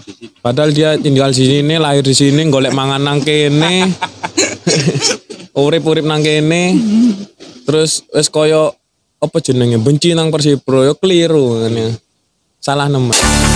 di 0.00 0.12
sini. 0.16 0.32
Padahal 0.40 0.70
dia 0.72 0.96
tinggal 0.96 1.34
di 1.36 1.44
sini, 1.44 1.74
lahir 1.76 2.00
di 2.00 2.16
sini, 2.16 2.40
golek 2.48 2.72
mangan 2.72 3.02
nang 3.04 3.20
kene. 3.20 3.92
Urip-urip 5.58 6.06
nang 6.08 6.24
kene. 6.24 6.72
Terus 7.68 8.06
wis 8.08 8.32
koyo 8.32 8.72
apa 9.20 9.38
jenenge 9.44 9.76
benci 9.76 10.16
nang 10.16 10.32
Persipro 10.32 10.88
yo 10.88 10.96
keliru 10.96 11.60
ngene. 11.68 11.98
Salah 12.62 12.88
nemen. 12.88 13.51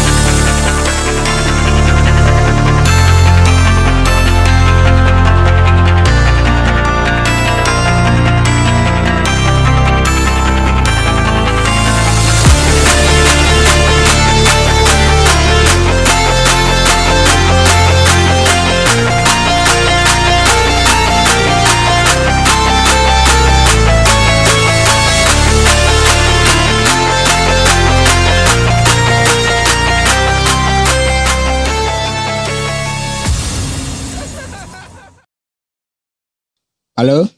Halo, 36.96 37.28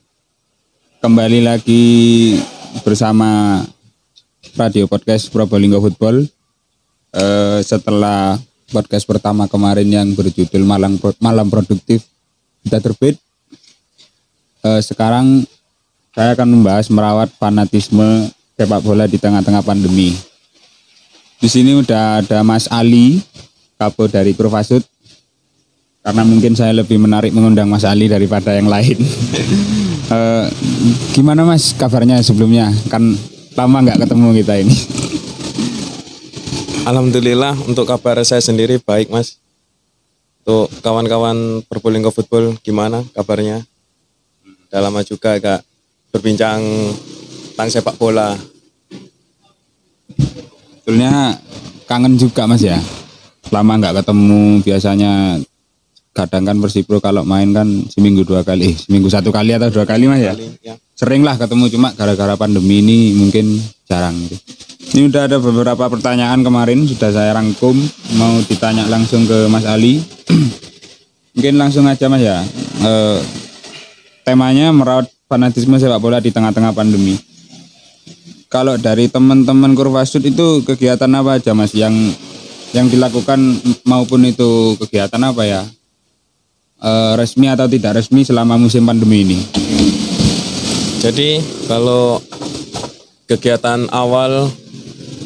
kembali 1.03 1.43
lagi 1.43 1.83
bersama 2.87 3.59
Radio 4.55 4.87
Podcast 4.87 5.35
Probolinggo 5.35 5.83
Football. 5.83 6.31
Eh, 7.11 7.59
setelah 7.67 8.39
podcast 8.71 9.03
pertama 9.03 9.51
kemarin 9.51 9.91
yang 9.91 10.15
berjudul 10.15 10.63
Malam 10.63 10.95
Pro- 11.03 11.19
Malam 11.19 11.51
Produktif 11.51 12.07
sudah 12.63 12.79
terbit, 12.79 13.19
eh, 14.63 14.79
sekarang 14.79 15.43
saya 16.15 16.39
akan 16.39 16.55
membahas 16.55 16.87
merawat 16.87 17.35
fanatisme 17.35 18.31
sepak 18.55 18.79
bola 18.87 19.11
di 19.11 19.19
tengah-tengah 19.19 19.67
pandemi. 19.67 20.15
Di 21.43 21.51
sini 21.51 21.75
udah 21.75 22.23
ada 22.23 22.47
Mas 22.47 22.71
Ali, 22.71 23.27
kapo 23.75 24.07
dari 24.07 24.39
Kurvasut, 24.39 24.87
karena 26.03 26.23
mungkin 26.25 26.55
saya 26.55 26.73
lebih 26.73 26.97
menarik 26.97 27.35
mengundang 27.35 27.69
Mas 27.69 27.85
Ali 27.85 28.09
daripada 28.11 28.55
yang 28.55 28.71
lain. 28.71 28.99
Eh, 30.09 30.47
gimana 31.13 31.45
Mas 31.45 31.77
kabarnya 31.77 32.17
sebelumnya? 32.25 32.73
Kan 32.89 33.13
lama 33.53 33.85
nggak 33.85 34.09
ketemu 34.09 34.41
kita 34.41 34.57
ini. 34.57 34.73
Alhamdulillah 36.89 37.53
untuk 37.69 37.85
kabar 37.85 38.17
saya 38.25 38.41
sendiri 38.41 38.81
baik 38.81 39.13
mas. 39.13 39.37
Untuk 40.41 40.73
kawan-kawan 40.81 41.61
Probolinggo 41.69 42.09
Football 42.09 42.57
gimana 42.65 43.05
kabarnya? 43.13 43.61
Udah 44.73 44.81
lama 44.81 45.05
juga 45.05 45.37
agak 45.37 45.61
berbincang 46.09 46.65
tentang 47.53 47.69
sepak 47.69 48.01
bola. 48.01 48.33
Sebetulnya 50.81 51.37
kangen 51.85 52.17
juga 52.17 52.49
Mas 52.49 52.65
ya. 52.65 52.81
Lama 53.53 53.77
nggak 53.77 54.01
ketemu 54.01 54.65
biasanya 54.65 55.37
kadang 56.19 56.43
kan 56.43 56.59
Persipro 56.59 56.99
kalau 56.99 57.23
main 57.23 57.55
kan 57.55 57.71
seminggu 57.87 58.27
dua 58.27 58.43
kali, 58.43 58.75
eh, 58.75 58.77
seminggu 58.83 59.07
satu 59.07 59.31
kali 59.31 59.55
atau 59.55 59.71
dua 59.71 59.87
kali 59.87 60.11
Mas 60.11 60.19
ya. 60.19 60.35
Ya. 60.59 60.75
Sering 60.99 61.23
lah 61.23 61.39
ketemu 61.39 61.71
cuma 61.71 61.95
gara-gara 61.95 62.35
pandemi 62.35 62.83
ini 62.83 63.15
mungkin 63.15 63.63
jarang. 63.87 64.19
gitu. 64.27 64.35
Ini 64.89 65.13
udah 65.13 65.31
ada 65.31 65.37
beberapa 65.39 65.85
pertanyaan 65.87 66.43
kemarin 66.43 66.83
sudah 66.89 67.13
saya 67.15 67.37
rangkum 67.37 67.77
mau 68.19 68.35
ditanya 68.51 68.89
langsung 68.91 69.23
ke 69.31 69.47
Mas 69.47 69.63
Ali. 69.63 70.03
mungkin 71.39 71.55
langsung 71.55 71.87
aja 71.87 72.11
Mas 72.11 72.25
ya. 72.27 72.43
Eh, 72.83 73.19
temanya 74.27 74.75
merawat 74.75 75.07
fanatisme 75.31 75.79
sepak 75.79 76.03
bola 76.03 76.19
di 76.19 76.35
tengah-tengah 76.35 76.75
pandemi. 76.75 77.15
Kalau 78.49 78.81
dari 78.81 79.13
teman-teman 79.13 79.77
Kurvasut 79.77 80.25
itu 80.25 80.65
kegiatan 80.65 81.13
apa 81.15 81.37
aja 81.37 81.53
Mas 81.53 81.77
yang 81.77 81.93
yang 82.73 82.89
dilakukan 82.89 83.39
maupun 83.85 84.25
itu 84.25 84.75
kegiatan 84.83 85.21
apa 85.21 85.45
ya? 85.45 85.63
Eh, 86.79 87.13
resmi 87.19 87.51
atau 87.51 87.67
tidak 87.67 87.99
resmi 87.99 88.23
selama 88.23 88.55
musim 88.55 88.87
pandemi 88.87 89.27
ini? 89.27 89.43
Jadi 91.03 91.43
kalau 91.67 92.23
kegiatan 93.27 93.91
awal 93.91 94.47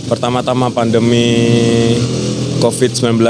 pertama-tama 0.09 0.73
pandemi 0.73 1.29
COVID-19 2.65 3.21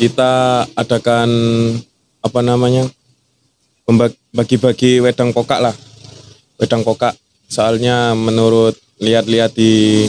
kita 0.00 0.64
adakan 0.72 1.28
apa 2.24 2.40
namanya 2.40 2.88
bagi-bagi 4.32 5.04
wedang 5.04 5.36
kokak 5.36 5.60
lah 5.60 5.76
wedang 6.56 6.80
kokak 6.80 7.12
soalnya 7.52 8.16
menurut 8.16 8.72
lihat-lihat 8.96 9.52
di 9.52 10.08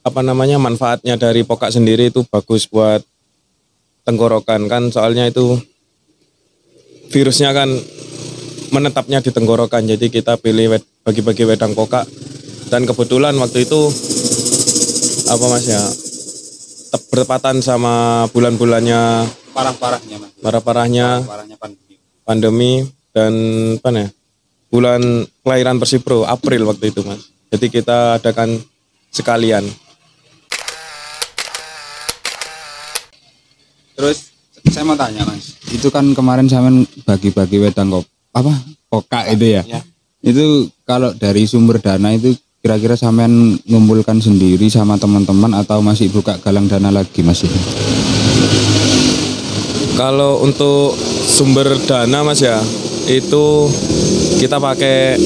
apa 0.00 0.24
namanya 0.24 0.56
manfaatnya 0.56 1.20
dari 1.20 1.44
pokak 1.44 1.68
sendiri 1.68 2.08
itu 2.08 2.24
bagus 2.32 2.64
buat 2.64 3.04
tenggorokan 4.08 4.72
kan 4.72 4.88
soalnya 4.88 5.28
itu 5.28 5.60
virusnya 7.12 7.52
kan 7.52 7.68
menetapnya 8.72 9.20
di 9.20 9.28
tenggorokan 9.28 9.84
jadi 9.84 10.08
kita 10.08 10.40
pilih 10.40 10.80
bagi-bagi 11.04 11.44
wedang 11.44 11.76
kokak 11.76 12.08
dan 12.72 12.88
kebetulan 12.88 13.36
waktu 13.36 13.68
itu 13.68 13.80
apa 15.28 15.44
mas 15.44 15.64
ya 15.64 15.82
tep- 16.88 17.08
bertepatan 17.12 17.60
sama 17.60 18.24
bulan-bulannya 18.32 19.28
Parah-parahnya 19.52 20.16
Mas. 20.16 20.32
parah-parahnya 20.40 21.06
Parahnya 21.24 21.56
pandemi. 21.60 21.94
pandemi 22.24 22.72
dan 23.12 23.32
apa 23.76 23.88
ya 23.90 24.08
bulan 24.68 25.00
kelahiran 25.44 25.76
Persipro 25.76 26.24
April 26.24 26.64
waktu 26.64 26.92
itu 26.92 27.00
mas 27.04 27.28
jadi 27.48 27.66
kita 27.68 27.98
adakan 28.20 28.56
sekalian 29.08 29.64
Terus 33.98 34.30
saya 34.70 34.86
mau 34.86 34.94
tanya 34.94 35.26
Mas, 35.26 35.58
itu 35.74 35.90
kan 35.90 36.06
kemarin 36.14 36.46
saya 36.46 36.62
bagi-bagi 37.02 37.58
wedang 37.58 37.90
kok 37.90 38.06
apa 38.30 38.54
kokak 38.86 39.34
itu 39.34 39.58
ya? 39.58 39.62
Ya. 39.66 39.82
Itu 40.22 40.70
kalau 40.86 41.10
dari 41.18 41.50
sumber 41.50 41.82
dana 41.82 42.14
itu 42.14 42.38
kira-kira 42.62 42.94
sampean 42.94 43.58
ngumpulkan 43.66 44.22
sendiri 44.22 44.70
sama 44.70 45.02
teman-teman 45.02 45.50
atau 45.58 45.82
masih 45.82 46.14
buka 46.14 46.38
galang 46.38 46.70
dana 46.70 46.94
lagi 46.94 47.26
Mas 47.26 47.42
itu? 47.42 47.58
Kalau 49.98 50.46
untuk 50.46 50.94
sumber 51.26 51.74
dana 51.90 52.22
mas 52.22 52.38
ya 52.38 52.62
itu 53.10 53.66
kita 54.38 54.62
pakai 54.62 55.18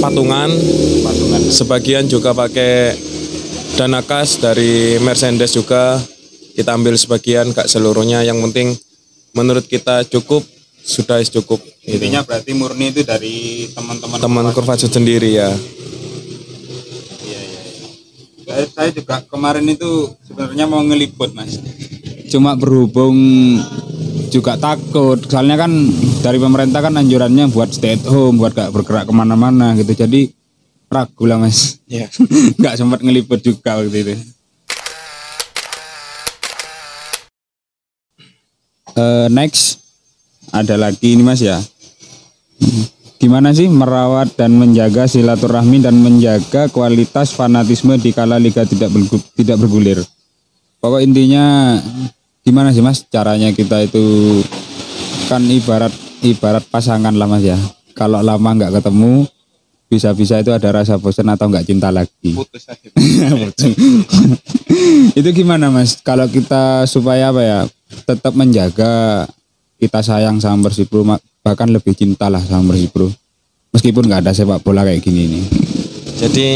patungan, 0.00 0.48
Patungan. 1.04 1.40
sebagian 1.52 2.08
juga 2.08 2.32
pakai 2.32 2.96
dana 3.76 4.00
kas 4.00 4.40
dari 4.40 4.96
Mercedes 5.04 5.52
juga 5.52 6.00
kita 6.58 6.74
ambil 6.74 6.98
sebagian 6.98 7.54
gak 7.54 7.70
seluruhnya 7.70 8.26
yang 8.26 8.42
penting 8.50 8.74
menurut 9.30 9.62
kita 9.70 10.02
cukup 10.10 10.42
sudah 10.82 11.22
cukup 11.22 11.62
gitu. 11.86 12.02
Intinya 12.02 12.26
berarti 12.26 12.50
murni 12.58 12.90
itu 12.90 13.06
dari 13.06 13.70
teman-teman 13.70 14.18
teman 14.18 14.50
Kurvasut 14.50 14.90
sendiri 14.90 15.38
ya 15.38 15.54
Iya, 17.22 17.40
iya, 17.44 17.60
iya. 18.50 18.66
Saya, 18.74 18.90
juga 18.90 19.22
kemarin 19.30 19.70
itu 19.70 20.10
sebenarnya 20.26 20.66
mau 20.66 20.82
ngeliput 20.82 21.30
mas. 21.36 21.62
Cuma 22.26 22.58
berhubung 22.58 23.14
juga 24.32 24.58
takut. 24.58 25.20
Soalnya 25.30 25.60
kan 25.60 25.70
dari 26.24 26.42
pemerintah 26.42 26.82
kan 26.82 26.96
anjurannya 26.98 27.52
buat 27.54 27.70
stay 27.70 28.00
at 28.00 28.04
home, 28.08 28.40
buat 28.40 28.56
gak 28.56 28.74
bergerak 28.74 29.06
ke 29.06 29.14
mana-mana 29.14 29.76
gitu. 29.78 29.94
Jadi 29.94 30.32
ragu 30.88 31.24
lah 31.28 31.38
mas. 31.38 31.78
ya 31.86 32.08
Gak 32.64 32.80
sempat 32.80 33.04
ngeliput 33.04 33.44
juga 33.44 33.76
waktu 33.76 34.00
itu. 34.02 34.37
Eh, 38.96 39.26
next 39.28 39.84
ada 40.48 40.78
lagi 40.80 41.12
ini 41.12 41.22
mas 41.22 41.44
ya. 41.44 41.60
Gimana 43.18 43.50
sih 43.50 43.66
merawat 43.66 44.38
dan 44.38 44.54
menjaga 44.54 45.10
silaturahmi 45.10 45.82
dan 45.82 45.98
menjaga 45.98 46.70
kualitas 46.70 47.34
fanatisme 47.34 47.98
di 47.98 48.14
kala 48.14 48.38
liga 48.38 48.62
tidak 48.62 48.94
bergu- 48.94 49.28
tidak 49.34 49.58
bergulir? 49.58 49.98
Pokok 50.78 51.02
intinya 51.02 51.74
gimana 52.46 52.70
sih 52.70 52.78
mas 52.78 53.02
caranya 53.10 53.50
kita 53.50 53.82
itu 53.82 54.38
kan 55.26 55.42
ibarat 55.42 55.90
ibarat 56.22 56.62
pasangan 56.70 57.12
lah 57.12 57.26
mas 57.26 57.42
ya. 57.42 57.58
Kalau 57.98 58.22
lama 58.22 58.54
nggak 58.54 58.78
ketemu 58.78 59.26
bisa-bisa 59.90 60.38
itu 60.38 60.54
ada 60.54 60.70
rasa 60.70 61.00
bosan 61.00 61.26
atau 61.32 61.50
nggak 61.50 61.66
cinta 61.66 61.90
lagi. 61.90 62.36
putus 62.36 62.70
aja 62.70 62.86
itu 65.18 65.28
gimana 65.34 65.74
mas? 65.74 65.98
Kalau 65.98 66.30
kita 66.30 66.86
supaya 66.86 67.34
apa 67.34 67.42
ya 67.42 67.58
tetap 68.04 68.32
menjaga 68.36 69.24
kita 69.78 70.00
sayang 70.02 70.42
sama 70.42 70.68
Persipro 70.68 71.06
ma- 71.06 71.22
bahkan 71.40 71.70
lebih 71.70 71.94
cinta 71.96 72.28
lah 72.28 72.42
sama 72.42 72.74
Persipro 72.74 73.08
meskipun 73.72 74.08
nggak 74.08 74.28
ada 74.28 74.32
sepak 74.34 74.60
bola 74.64 74.84
kayak 74.84 75.00
gini 75.04 75.28
nih. 75.28 75.44
jadi 76.18 76.46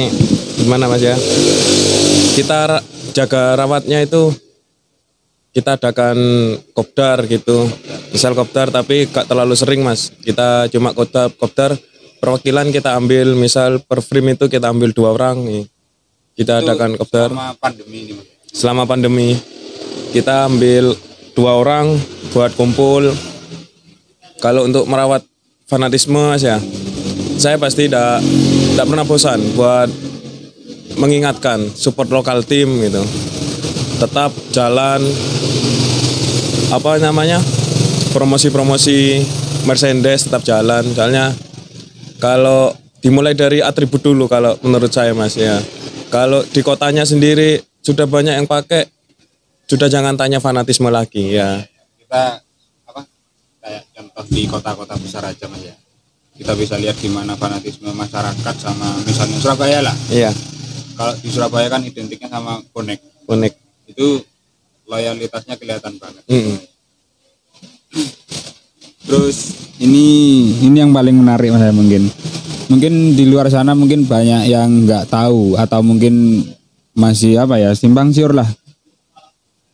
gimana 0.58 0.90
mas 0.90 1.02
ya? 1.02 1.14
Kita 2.32 2.80
jaga 3.12 3.54
rawatnya 3.60 4.00
itu 4.02 4.32
kita 5.52 5.76
adakan 5.76 6.16
kopdar 6.72 7.28
gitu. 7.28 7.68
Misal 8.10 8.32
kopdar 8.32 8.72
tapi 8.72 9.04
gak 9.04 9.28
terlalu 9.28 9.52
sering 9.52 9.84
mas. 9.84 10.08
Kita 10.24 10.66
cuma 10.72 10.96
kopdar 10.96 11.28
kopdar 11.36 11.76
perwakilan 12.18 12.72
kita 12.72 12.96
ambil. 12.96 13.36
Misal 13.36 13.84
per 13.84 14.00
frame 14.00 14.34
itu 14.34 14.48
kita 14.48 14.72
ambil 14.72 14.96
dua 14.96 15.12
orang 15.12 15.44
nih. 15.44 15.64
kita 16.32 16.64
adakan 16.64 16.96
kopdar. 16.96 17.28
Sama 17.28 17.52
pandemi 17.60 17.98
ini, 18.08 18.14
selama 18.48 18.82
pandemi 18.88 19.28
kita 20.16 20.48
ambil 20.48 20.96
dua 21.36 21.58
orang 21.60 21.96
buat 22.32 22.52
kumpul. 22.56 23.12
Kalau 24.42 24.66
untuk 24.66 24.90
merawat 24.90 25.22
fanatisme 25.70 26.18
mas 26.18 26.42
ya 26.42 26.58
saya 27.38 27.56
pasti 27.56 27.86
tidak 27.88 28.20
tidak 28.74 28.86
pernah 28.86 29.06
bosan 29.06 29.40
buat 29.56 29.88
mengingatkan 31.00 31.64
support 31.72 32.06
lokal 32.12 32.44
tim 32.44 32.68
gitu. 32.82 33.02
Tetap 33.98 34.34
jalan 34.52 35.00
apa 36.72 36.90
namanya 37.02 37.38
promosi-promosi 38.12 39.22
Mercedes 39.64 40.28
tetap 40.28 40.42
jalan. 40.46 40.86
Soalnya 40.92 41.32
kalau 42.22 42.74
dimulai 43.02 43.34
dari 43.34 43.58
atribut 43.58 44.02
dulu 44.04 44.30
kalau 44.30 44.54
menurut 44.62 44.92
saya 44.92 45.16
mas 45.16 45.34
ya. 45.34 45.58
Kalau 46.12 46.44
di 46.44 46.60
kotanya 46.60 47.08
sendiri 47.08 47.58
sudah 47.80 48.04
banyak 48.04 48.36
yang 48.36 48.46
pakai 48.46 48.84
sudah 49.66 49.88
jangan 49.88 50.14
tanya 50.18 50.38
fanatisme 50.42 50.88
lagi 50.92 51.36
ya 51.36 51.62
Kita 52.00 52.38
apa? 52.88 53.02
Kayak 53.62 53.82
contoh 53.94 54.24
di 54.28 54.42
kota-kota 54.44 54.94
besar 55.00 55.24
aja, 55.24 55.46
Mas 55.48 55.64
ya. 55.64 55.74
Kita 56.32 56.52
bisa 56.56 56.80
lihat 56.80 56.96
gimana 56.98 57.36
fanatisme 57.36 57.92
masyarakat 57.92 58.54
sama 58.56 58.88
misalnya 59.04 59.38
Surabaya 59.38 59.78
lah. 59.84 59.96
iya 60.12 60.32
Kalau 60.96 61.14
di 61.20 61.28
Surabaya 61.28 61.68
kan 61.72 61.84
identiknya 61.84 62.28
sama 62.28 62.60
bonek. 62.72 63.00
unik 63.28 63.54
Itu 63.88 64.24
loyalitasnya 64.88 65.56
kelihatan 65.56 65.96
banget. 65.96 66.24
Mm. 66.26 66.56
Terus 69.02 69.36
ini 69.82 70.06
ini 70.62 70.76
yang 70.78 70.94
paling 70.94 71.16
menarik 71.16 71.52
mas 71.52 71.60
saya 71.60 71.74
mungkin. 71.74 72.08
Mungkin 72.72 73.12
di 73.12 73.24
luar 73.28 73.52
sana 73.52 73.76
mungkin 73.76 74.08
banyak 74.08 74.48
yang 74.48 74.88
nggak 74.88 75.12
tahu 75.12 75.60
atau 75.60 75.80
mungkin 75.84 76.44
masih 76.96 77.40
apa 77.40 77.60
ya 77.60 77.76
simpang 77.76 78.12
siur 78.12 78.32
lah. 78.32 78.48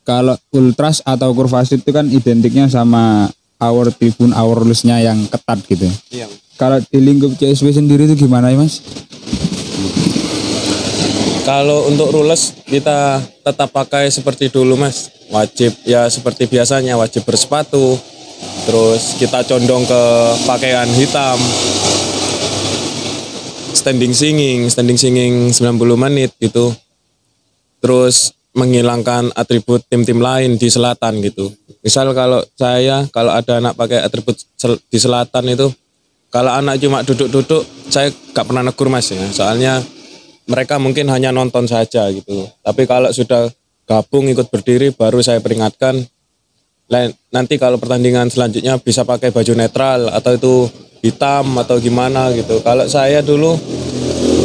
Kalau 0.09 0.41
ultras 0.57 1.05
atau 1.05 1.37
kurvasit 1.37 1.85
itu 1.85 1.93
kan 1.93 2.09
identiknya 2.09 2.65
sama 2.65 3.29
our 3.61 3.93
tribun 3.93 4.33
our 4.33 4.57
rules-nya 4.57 5.05
yang 5.05 5.21
ketat 5.29 5.61
gitu. 5.69 5.85
iya. 6.09 6.25
Kalau 6.57 6.81
di 6.81 6.99
lingkup 6.99 7.37
CSW 7.37 7.71
sendiri 7.71 8.09
itu 8.09 8.25
gimana 8.25 8.49
ya 8.49 8.57
mas? 8.57 8.81
Kalau 11.45 11.93
untuk 11.93 12.09
rules 12.11 12.57
kita 12.65 13.21
tetap 13.45 13.69
pakai 13.69 14.09
seperti 14.09 14.49
dulu 14.49 14.81
mas. 14.81 15.13
Wajib 15.29 15.77
ya 15.85 16.09
seperti 16.09 16.49
biasanya 16.49 16.97
wajib 16.97 17.29
bersepatu. 17.29 18.01
Terus 18.65 19.21
kita 19.21 19.45
condong 19.45 19.85
ke 19.85 20.03
pakaian 20.49 20.89
hitam. 20.97 21.37
Standing 23.77 24.17
singing, 24.17 24.59
standing 24.73 24.99
singing 24.99 25.53
90 25.53 25.79
menit 25.95 26.33
gitu. 26.41 26.75
Terus 27.79 28.35
menghilangkan 28.59 29.31
atribut 29.39 29.87
tim-tim 29.87 30.19
lain 30.19 30.59
di 30.59 30.67
selatan 30.67 31.23
gitu 31.23 31.55
Misal 31.79 32.11
kalau 32.11 32.43
saya, 32.59 33.07
kalau 33.15 33.31
ada 33.31 33.63
anak 33.63 33.79
pakai 33.79 34.03
atribut 34.03 34.35
sel- 34.59 34.83
di 34.91 34.99
selatan 34.99 35.47
itu 35.55 35.71
Kalau 36.29 36.51
anak 36.53 36.83
cuma 36.83 37.07
duduk-duduk, 37.07 37.63
saya 37.89 38.11
gak 38.35 38.45
pernah 38.51 38.67
negur 38.67 38.91
mas 38.91 39.09
ya 39.09 39.23
Soalnya 39.31 39.79
mereka 40.49 40.81
mungkin 40.81 41.07
hanya 41.13 41.29
nonton 41.29 41.69
saja 41.69 42.09
gitu. 42.09 42.49
Tapi 42.65 42.89
kalau 42.89 43.13
sudah 43.13 43.53
gabung 43.85 44.27
ikut 44.33 44.49
berdiri 44.49 44.97
baru 44.97 45.21
saya 45.21 45.45
peringatkan 45.45 46.01
nanti 47.29 47.61
kalau 47.61 47.77
pertandingan 47.77 48.33
selanjutnya 48.33 48.81
bisa 48.81 49.05
pakai 49.05 49.29
baju 49.29 49.53
netral 49.53 50.09
atau 50.09 50.33
itu 50.33 50.55
hitam 51.05 51.53
atau 51.61 51.77
gimana 51.77 52.33
gitu. 52.33 52.65
Kalau 52.65 52.89
saya 52.89 53.21
dulu 53.21 53.61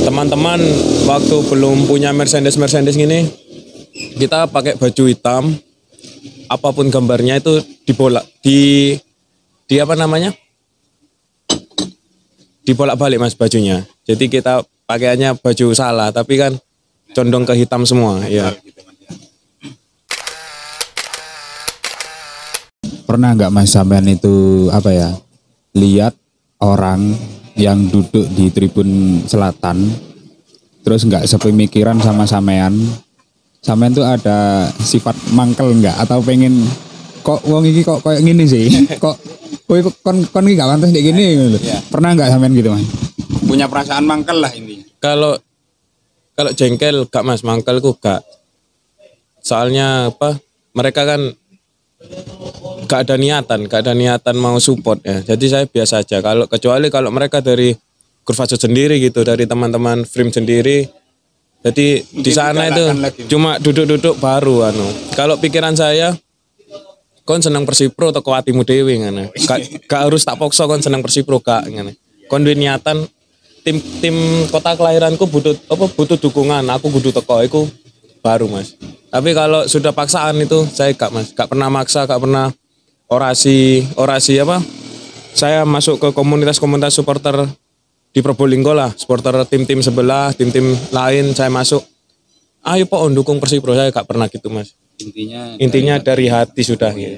teman-teman 0.04 0.60
waktu 1.08 1.36
belum 1.48 1.88
punya 1.88 2.12
Mercedes 2.12 2.60
Mercedes 2.60 3.00
gini 3.00 3.24
kita 3.94 4.50
pakai 4.50 4.76
baju 4.76 5.04
hitam 5.06 5.54
apa 6.50 6.68
pun 6.74 6.90
gambarnya 6.90 7.38
itu 7.38 7.62
dibolak 7.86 8.26
di 8.42 8.94
di 9.70 9.76
apa 9.78 9.94
namanya? 9.94 10.34
Dibolak 12.64 12.98
balik 12.98 13.22
mas 13.22 13.38
bajunya. 13.38 13.86
Jadi 14.04 14.28
kita 14.28 14.66
pakaiannya 14.88 15.40
baju 15.40 15.66
salah 15.72 16.12
tapi 16.12 16.36
kan 16.36 16.54
condong 17.16 17.48
ke 17.48 17.54
hitam 17.56 17.88
semua 17.88 18.26
ya 18.28 18.52
Pernah 23.04 23.38
nggak 23.38 23.54
mas 23.54 23.70
sampean 23.70 24.10
itu 24.10 24.68
apa 24.74 24.90
ya 24.90 25.10
lihat 25.78 26.18
orang 26.58 27.14
yang 27.54 27.86
duduk 27.86 28.26
di 28.34 28.50
tribun 28.50 29.22
selatan 29.30 29.86
terus 30.82 31.06
nggak 31.06 31.30
sepemikiran 31.30 32.02
sama 32.02 32.26
sampean 32.26 32.74
sampean 33.64 33.96
tuh 33.96 34.04
ada 34.04 34.68
sifat 34.78 35.16
mangkel 35.32 35.72
nggak? 35.80 35.96
Atau 36.04 36.20
pengen 36.20 36.68
kok 37.24 37.40
wong 37.48 37.64
iki 37.64 37.82
kok 37.82 38.04
kayak 38.04 38.20
gini 38.22 38.44
sih? 38.44 38.68
Kok 39.04 39.16
kowe 39.64 39.80
kok- 39.80 40.00
kon 40.04 40.18
kon 40.28 40.44
iki 40.44 40.60
gak 40.60 40.70
pantas 40.76 40.92
kayak 40.92 41.08
gini 41.16 41.24
gitu. 41.40 41.58
pernah 41.88 42.12
nggak 42.12 42.30
sampean 42.30 42.52
gitu 42.52 42.70
mas? 42.76 42.84
Punya 43.48 43.66
perasaan 43.72 44.04
mangkel 44.04 44.44
lah 44.44 44.52
intinya. 44.52 44.84
Kalau 45.00 45.40
kalau 46.36 46.52
jengkel 46.52 47.08
gak 47.08 47.24
mas. 47.24 47.42
Mangkelku 47.42 47.96
gak. 47.98 48.22
Soalnya 49.40 50.12
apa? 50.12 50.36
Mereka 50.76 51.02
kan 51.08 51.22
gak 52.84 53.08
ada 53.08 53.16
niatan 53.16 53.72
gak 53.72 53.88
ada 53.88 53.94
niatan 53.96 54.36
mau 54.36 54.60
support 54.60 55.00
ya. 55.08 55.24
Jadi 55.24 55.46
saya 55.48 55.64
biasa 55.64 56.04
aja. 56.04 56.20
Kalau 56.20 56.46
kecuali 56.52 56.92
kalau 56.92 57.08
mereka 57.08 57.40
dari 57.40 57.72
kurvasut 58.24 58.60
sendiri 58.60 59.00
gitu 59.00 59.24
dari 59.24 59.44
teman-teman 59.44 60.04
frame 60.04 60.32
sendiri 60.32 60.88
jadi 61.64 61.88
di 62.04 62.32
sana 62.36 62.68
itu 62.68 62.86
lagi. 62.92 63.22
cuma 63.32 63.56
duduk-duduk 63.58 64.20
baru 64.20 64.68
anu 64.68 64.88
kalau 65.16 65.40
pikiran 65.40 65.74
saya 65.74 66.14
kon 67.24 67.40
seneng 67.40 67.64
Persipro 67.64 68.12
atau 68.12 68.24
hatimu 68.36 68.68
dewi 68.68 69.00
ngene. 69.00 69.32
Gak, 69.48 69.88
gak 69.88 70.02
harus 70.08 70.28
tak 70.28 70.36
pokso 70.36 70.68
kon 70.68 70.84
seneng 70.84 71.00
Persipro 71.00 71.40
gak 71.40 71.68
ngene. 71.68 71.96
Kon 72.28 72.44
duwe 72.44 72.56
niatan 72.56 73.08
tim 73.64 73.80
tim 74.04 74.16
kota 74.52 74.76
kelahiranku 74.76 75.24
butuh 75.28 75.56
apa 75.72 75.86
butuh 75.88 76.20
dukungan, 76.20 76.68
aku 76.68 76.92
kudu 76.92 77.16
teko 77.16 77.40
iku 77.44 77.62
baru 78.20 78.52
Mas. 78.52 78.76
Tapi 79.08 79.32
kalau 79.32 79.64
sudah 79.68 79.96
paksaan 79.96 80.36
itu 80.44 80.68
saya 80.68 80.92
gak 80.92 81.12
Mas, 81.16 81.28
gak 81.32 81.48
pernah 81.48 81.72
maksa, 81.72 82.04
gak 82.04 82.20
pernah 82.20 82.52
orasi 83.08 83.88
orasi 83.96 84.40
apa? 84.44 84.60
Saya 85.34 85.66
masuk 85.66 85.98
ke 85.98 86.10
komunitas-komunitas 86.14 86.94
supporter 86.94 87.50
di 88.14 88.22
Probolinggo 88.22 88.78
lah, 88.78 88.94
supporter 88.94 89.34
tim-tim 89.50 89.82
sebelah, 89.82 90.30
tim-tim 90.38 90.78
lain 90.94 91.34
saya 91.34 91.50
masuk. 91.50 91.82
Ayo 92.64 92.86
Pak 92.86 93.10
dukung 93.12 93.42
Persipro, 93.42 93.74
saya 93.74 93.90
gak 93.90 94.06
pernah 94.06 94.30
gitu 94.30 94.54
Mas. 94.54 94.78
Intinya 95.02 95.58
intinya 95.58 95.96
dari 95.98 96.30
hati 96.30 96.62
sudah 96.62 96.94
gitu. 96.94 97.18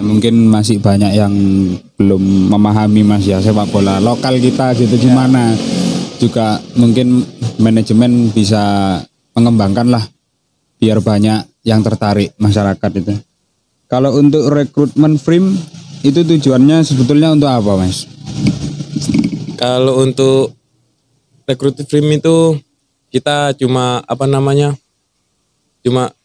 mungkin 0.00 0.48
masih 0.48 0.76
banyak 0.76 1.12
yang 1.16 1.32
belum 1.96 2.52
memahami 2.52 3.00
mas 3.00 3.24
ya 3.24 3.40
sepak 3.40 3.72
bola 3.72 3.96
lokal 3.96 4.36
kita 4.36 4.76
gitu 4.76 5.00
gimana. 5.00 5.56
Juga 6.20 6.60
mungkin 6.76 7.24
manajemen 7.56 8.28
bisa 8.28 8.60
mengembangkan 9.32 9.88
lah 9.88 10.04
biar 10.76 11.00
banyak 11.00 11.64
yang 11.64 11.80
tertarik 11.80 12.36
masyarakat 12.36 12.90
itu. 13.00 13.16
Kalau 13.88 14.20
untuk 14.20 14.52
rekrutmen 14.52 15.16
frame 15.16 15.56
itu 16.04 16.20
tujuannya 16.28 16.84
sebetulnya 16.84 17.32
untuk 17.32 17.48
apa 17.48 17.80
mas 17.80 18.09
Kalau 19.60 20.00
untuk 20.00 20.56
rekrut 21.44 21.76
frame 21.84 22.16
itu 22.16 22.56
kita 23.12 23.52
cuma 23.60 24.00
apa 24.08 24.24
namanya? 24.24 24.72
Cuma 25.84 26.16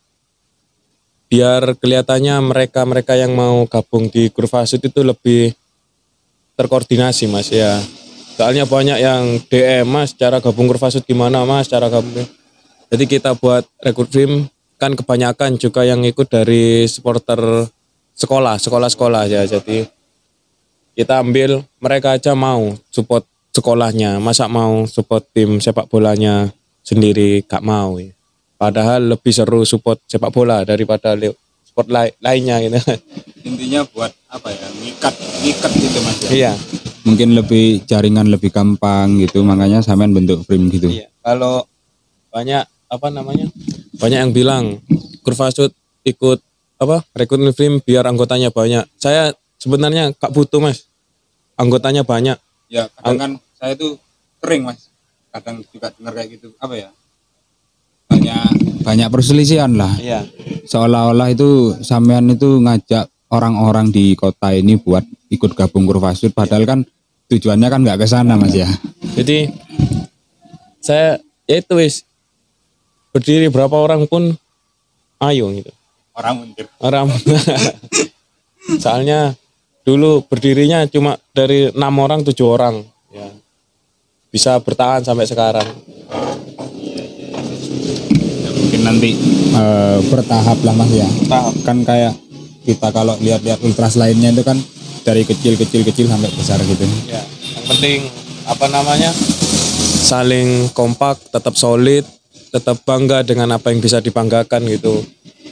biar 1.27 1.75
kelihatannya 1.75 2.31
mereka-mereka 2.39 3.19
yang 3.19 3.35
mau 3.35 3.67
gabung 3.67 4.07
di 4.07 4.31
Kurvasut 4.31 4.79
itu 4.79 5.03
lebih 5.03 5.51
terkoordinasi 6.55 7.27
Mas 7.27 7.51
ya. 7.51 7.75
Soalnya 8.39 8.63
banyak 8.63 9.03
yang 9.03 9.43
DM 9.51 9.83
Mas 9.83 10.15
cara 10.15 10.39
gabung 10.39 10.71
Kurvasut 10.71 11.03
gimana 11.03 11.43
Mas 11.43 11.67
cara 11.67 11.91
gabung. 11.91 12.23
Jadi 12.87 13.03
kita 13.03 13.35
buat 13.35 13.67
rekrut 13.83 14.15
frame 14.15 14.47
kan 14.79 14.95
kebanyakan 14.95 15.59
juga 15.59 15.83
yang 15.83 16.07
ikut 16.07 16.31
dari 16.31 16.87
supporter 16.87 17.67
sekolah, 18.15 18.55
sekolah-sekolah 18.63 19.27
ya. 19.27 19.43
Jadi 19.43 19.94
kita 20.95 21.19
ambil 21.19 21.61
mereka 21.77 22.15
aja 22.15 22.31
mau 22.33 22.73
support 22.89 23.27
sekolahnya. 23.51 24.17
Masa 24.17 24.47
mau 24.47 24.87
support 24.87 25.27
tim 25.35 25.59
sepak 25.59 25.91
bolanya 25.91 26.49
sendiri? 26.81 27.43
Gak 27.43 27.61
mau 27.61 27.99
ya. 27.99 28.11
padahal 28.55 29.11
lebih 29.11 29.35
seru 29.35 29.67
support 29.67 29.99
sepak 30.07 30.31
bola 30.31 30.63
daripada 30.63 31.11
sport 31.67 31.91
lai- 31.91 32.15
lainnya 32.23 32.63
gitu. 32.63 32.79
Intinya 33.51 33.83
buat 33.91 34.15
apa 34.31 34.47
ya? 34.47 34.67
Ngikat 34.79 35.15
ngikat 35.43 35.71
gitu 35.75 35.99
mas 36.01 36.17
ya? 36.23 36.29
Iya. 36.31 36.53
Mungkin 37.05 37.35
lebih 37.37 37.83
jaringan 37.85 38.31
lebih 38.31 38.49
gampang 38.49 39.19
gitu. 39.19 39.43
Makanya 39.43 39.83
sampean 39.83 40.15
bentuk 40.15 40.41
frame 40.47 40.71
gitu. 40.71 40.87
Iya. 40.87 41.11
Kalau 41.19 41.67
banyak 42.31 42.63
apa 42.87 43.07
namanya? 43.11 43.51
Banyak 43.99 44.19
yang 44.23 44.31
bilang 44.31 44.79
Kurvasud 45.21 45.75
ikut 46.07 46.39
apa 46.75 47.03
rekrutmen 47.11 47.51
film 47.51 47.83
biar 47.83 48.07
anggotanya 48.07 48.55
banyak. 48.55 48.87
Saya 48.95 49.35
sebenarnya 49.65 50.13
gak 50.13 50.29
butuh 50.29 50.61
mas. 50.61 50.85
Anggotanya 51.57 52.05
banyak. 52.05 52.37
Ya 52.69 52.85
kadang 53.01 53.17
kan 53.17 53.31
saya 53.57 53.73
tuh 53.73 53.97
sering 54.37 54.61
mas, 54.69 54.93
kadang 55.33 55.65
juga 55.73 55.89
dengar 55.97 56.13
kayak 56.13 56.37
gitu. 56.37 56.53
Apa 56.61 56.77
ya? 56.77 56.89
Banyak 58.05 58.85
banyak 58.85 59.09
perselisihan 59.09 59.73
lah. 59.73 59.97
iya. 59.97 60.21
Seolah-olah 60.69 61.33
itu 61.33 61.73
sampean 61.81 62.29
itu 62.29 62.61
ngajak 62.61 63.09
orang-orang 63.33 63.89
di 63.89 64.13
kota 64.13 64.53
ini 64.53 64.77
buat 64.77 65.01
ikut 65.33 65.57
gabung 65.57 65.89
Kurvasud, 65.89 66.29
padahal 66.37 66.69
kan 66.69 66.79
tujuannya 67.25 67.67
kan 67.73 67.81
nggak 67.81 68.05
ke 68.05 68.05
sana 68.05 68.37
mas 68.37 68.53
ya. 68.53 68.69
jadi 69.17 69.49
saya 70.77 71.17
ya 71.49 71.57
itu 71.57 71.73
wis. 71.73 72.05
Berdiri 73.09 73.49
berapa 73.49 73.73
orang 73.73 74.05
pun 74.05 74.37
ayo 75.23 75.49
gitu. 75.55 75.71
Orang 76.13 76.45
muntir. 76.45 76.67
orang. 76.77 77.09
Soalnya 78.83 79.33
dulu 79.85 80.25
berdirinya 80.25 80.89
cuma 80.89 81.21
dari 81.31 81.69
enam 81.69 81.93
orang 82.01 82.25
tujuh 82.25 82.47
orang. 82.49 82.81
Ya. 83.13 83.29
Bisa 84.33 84.57
bertahan 84.57 85.05
sampai 85.05 85.29
sekarang. 85.29 85.69
Ya, 88.41 88.49
mungkin 88.49 88.81
nanti 88.81 89.13
eh, 89.53 89.97
bertahap 90.09 90.57
lah 90.65 90.73
mas 90.73 90.89
ya. 90.89 91.07
tahap 91.29 91.55
Kan 91.61 91.85
kayak 91.85 92.17
kita 92.65 92.89
kalau 92.89 93.13
lihat-lihat 93.21 93.61
ultras 93.61 93.93
lainnya 93.93 94.33
itu 94.33 94.41
kan 94.41 94.57
dari 95.05 95.21
kecil-kecil-kecil 95.21 96.09
sampai 96.09 96.33
besar 96.33 96.57
gitu. 96.65 96.81
ya 97.05 97.21
yang 97.21 97.65
penting 97.69 98.09
apa 98.49 98.65
namanya 98.73 99.13
saling 100.01 100.65
kompak 100.73 101.21
tetap 101.29 101.53
solid 101.53 102.01
tetap 102.49 102.81
bangga 102.81 103.21
dengan 103.21 103.53
apa 103.53 103.69
yang 103.69 103.85
bisa 103.85 104.01
dibanggakan 104.01 104.65
gitu. 104.65 105.05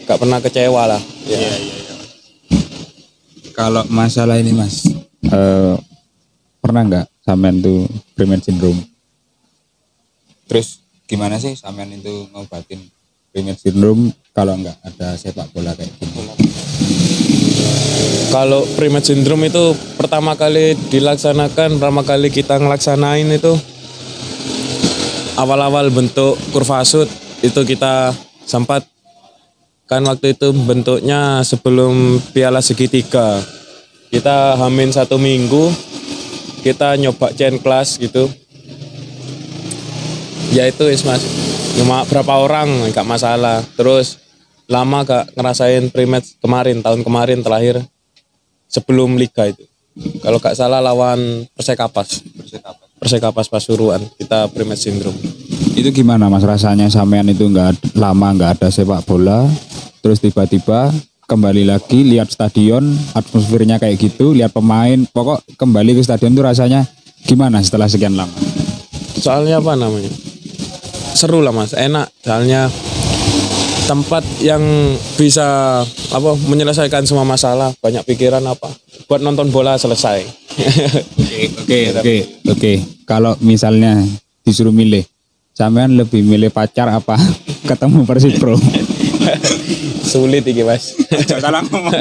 Gak 0.09 0.17
pernah 0.17 0.41
kecewa 0.41 0.89
lah. 0.89 1.01
Ya 1.29 1.72
Kalau 3.53 3.85
masalah 3.89 4.41
ini 4.41 4.51
mas, 4.53 4.85
eh, 5.29 5.75
pernah 6.57 6.81
nggak 6.85 7.05
sampean 7.21 7.61
tuh 7.61 7.85
Freeman 8.17 8.41
syndrome? 8.41 8.81
Terus 10.49 10.81
gimana 11.05 11.37
sih 11.37 11.53
sampean 11.53 11.93
itu 11.93 12.27
ngobatin 12.33 12.81
Freeman 13.29 13.57
syndrome 13.57 14.09
kalau 14.33 14.57
nggak 14.57 14.77
ada 14.81 15.15
sepak 15.15 15.49
bola 15.53 15.77
kayak 15.77 15.93
gini? 16.01 16.13
kalau 18.33 18.65
primate 18.73 19.13
syndrome 19.13 19.45
itu 19.45 19.77
pertama 19.93 20.33
kali 20.33 20.73
dilaksanakan 20.89 21.77
pertama 21.77 22.01
kali 22.01 22.33
kita 22.33 22.57
ngelaksanain 22.57 23.29
itu 23.29 23.53
awal-awal 25.37 25.93
bentuk 25.93 26.33
kurva 26.49 26.81
sud 26.81 27.05
itu 27.45 27.61
kita 27.61 28.09
sempat 28.49 28.89
kan 29.87 30.01
waktu 30.07 30.33
itu 30.33 30.51
bentuknya 30.53 31.43
sebelum 31.43 32.19
piala 32.31 32.63
segitiga. 32.63 33.41
Kita 34.13 34.55
hamin 34.57 34.93
satu 34.93 35.17
minggu 35.17 35.73
kita 36.63 36.95
nyoba 36.95 37.33
chain 37.35 37.59
class 37.59 37.99
gitu. 37.99 38.29
Ya 40.53 40.69
itu 40.69 40.85
is 40.87 41.03
mas. 41.03 41.21
Cuma 41.75 42.05
berapa 42.05 42.39
orang 42.39 42.93
nggak 42.93 43.07
masalah. 43.07 43.65
Terus 43.73 44.21
lama 44.69 45.03
gak 45.03 45.35
ngerasain 45.35 45.91
primat 45.91 46.23
kemarin 46.39 46.79
tahun 46.79 47.03
kemarin 47.03 47.43
terakhir 47.43 47.83
sebelum 48.71 49.19
liga 49.19 49.51
itu. 49.51 49.65
Kalau 50.23 50.41
gak 50.41 50.57
salah 50.57 50.81
lawan 50.81 51.45
Persekapas. 51.53 52.23
Persekapas 52.23 52.82
Pasuruan 53.51 54.01
kita 54.15 54.47
primat 54.49 54.79
syndrome 54.79 55.17
Itu 55.73 55.89
gimana 55.91 56.31
mas? 56.31 56.45
Rasanya 56.45 56.87
sampean 56.87 57.27
itu 57.29 57.45
nggak 57.49 57.97
lama 57.97 58.27
nggak 58.33 58.51
ada 58.61 58.69
sepak 58.69 59.03
bola, 59.03 59.49
terus 60.05 60.21
tiba-tiba 60.21 60.93
kembali 61.25 61.65
lagi 61.65 62.05
lihat 62.05 62.29
stadion 62.29 62.93
atmosfernya 63.17 63.81
kayak 63.81 63.97
gitu, 63.97 64.37
lihat 64.37 64.53
pemain, 64.53 65.01
pokok 65.09 65.41
kembali 65.57 65.97
ke 65.97 66.01
stadion 66.05 66.35
itu 66.35 66.43
rasanya 66.45 66.85
gimana 67.25 67.63
setelah 67.65 67.89
sekian 67.89 68.13
lama? 68.13 68.33
soalnya 69.23 69.63
apa 69.63 69.79
namanya? 69.79 70.11
Seru 71.15 71.39
lah 71.39 71.55
mas. 71.55 71.71
Enak. 71.71 72.11
Soalnya 72.19 72.67
tempat 73.87 74.23
yang 74.43 74.63
bisa 75.15 75.79
apa 76.11 76.31
menyelesaikan 76.47 77.07
semua 77.07 77.27
masalah 77.27 77.71
banyak 77.83 78.03
pikiran 78.07 78.43
apa 78.47 78.71
buat 79.11 79.19
nonton 79.19 79.51
bola 79.51 79.75
selesai 79.75 80.23
Oke 80.53 81.79
oke 81.97 82.15
oke. 82.49 82.71
Kalau 83.03 83.33
misalnya 83.41 83.99
disuruh 84.45 84.73
milih, 84.73 85.03
sampean 85.55 85.97
lebih 85.97 86.21
milih 86.21 86.53
pacar 86.53 86.89
apa 86.89 87.17
ketemu 87.69 88.05
Persib 88.05 88.37
Pro? 88.37 88.55
sulit 90.13 90.45
iki 90.45 90.61
mas. 90.61 90.93
Salah 91.25 91.65
ngomong. 91.65 91.93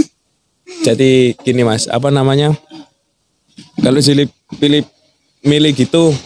jadi 0.86 1.36
gini 1.36 1.62
mas 1.66 1.84
apa 1.90 2.08
namanya? 2.08 2.56
Kalau 3.80 4.00
pilih 4.00 4.28
pilih 4.56 4.82
milih 5.44 5.72
gitu 5.76 6.16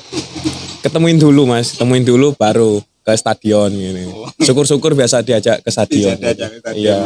ketemuin 0.86 1.18
dulu 1.18 1.50
mas. 1.50 1.74
Ketemuin 1.74 2.06
dulu 2.06 2.36
baru 2.38 2.78
ke 3.02 3.12
stadion 3.18 3.74
gini. 3.74 4.06
Syukur-syukur 4.38 4.94
biasa 4.94 5.26
diajak 5.26 5.66
ke 5.66 5.70
stadion. 5.72 6.14
Diajak 6.14 6.48
ke 6.54 6.58
stadion. 6.62 6.78
iya. 6.78 6.98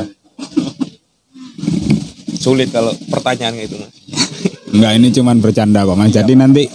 Sulit 2.38 2.70
kalau 2.70 2.94
pertanyaan 3.10 3.58
itu 3.58 3.74
mas 3.80 3.97
Enggak 4.68 4.92
ini 5.00 5.08
cuman 5.12 5.36
bercanda 5.40 5.84
kok 5.84 5.96
mas. 5.96 6.12
Jadi 6.12 6.32
nanti 6.36 6.68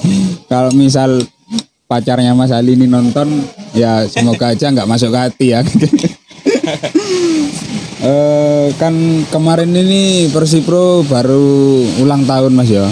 kalau 0.50 0.74
misal 0.74 1.22
pacarnya 1.94 2.34
Mas 2.34 2.50
Ali 2.50 2.74
ini 2.74 2.90
nonton, 2.90 3.30
ya 3.78 4.10
semoga 4.10 4.58
aja 4.58 4.74
nggak 4.74 4.90
masuk 4.90 5.14
ke 5.14 5.20
hati 5.20 5.48
ya. 5.54 5.62
Eh 8.04 8.68
kan 8.76 8.92
kemarin 9.32 9.72
ini 9.72 10.28
Persipro 10.28 11.08
baru 11.08 11.80
ulang 12.04 12.28
tahun 12.28 12.52
Mas 12.52 12.68
ya. 12.68 12.84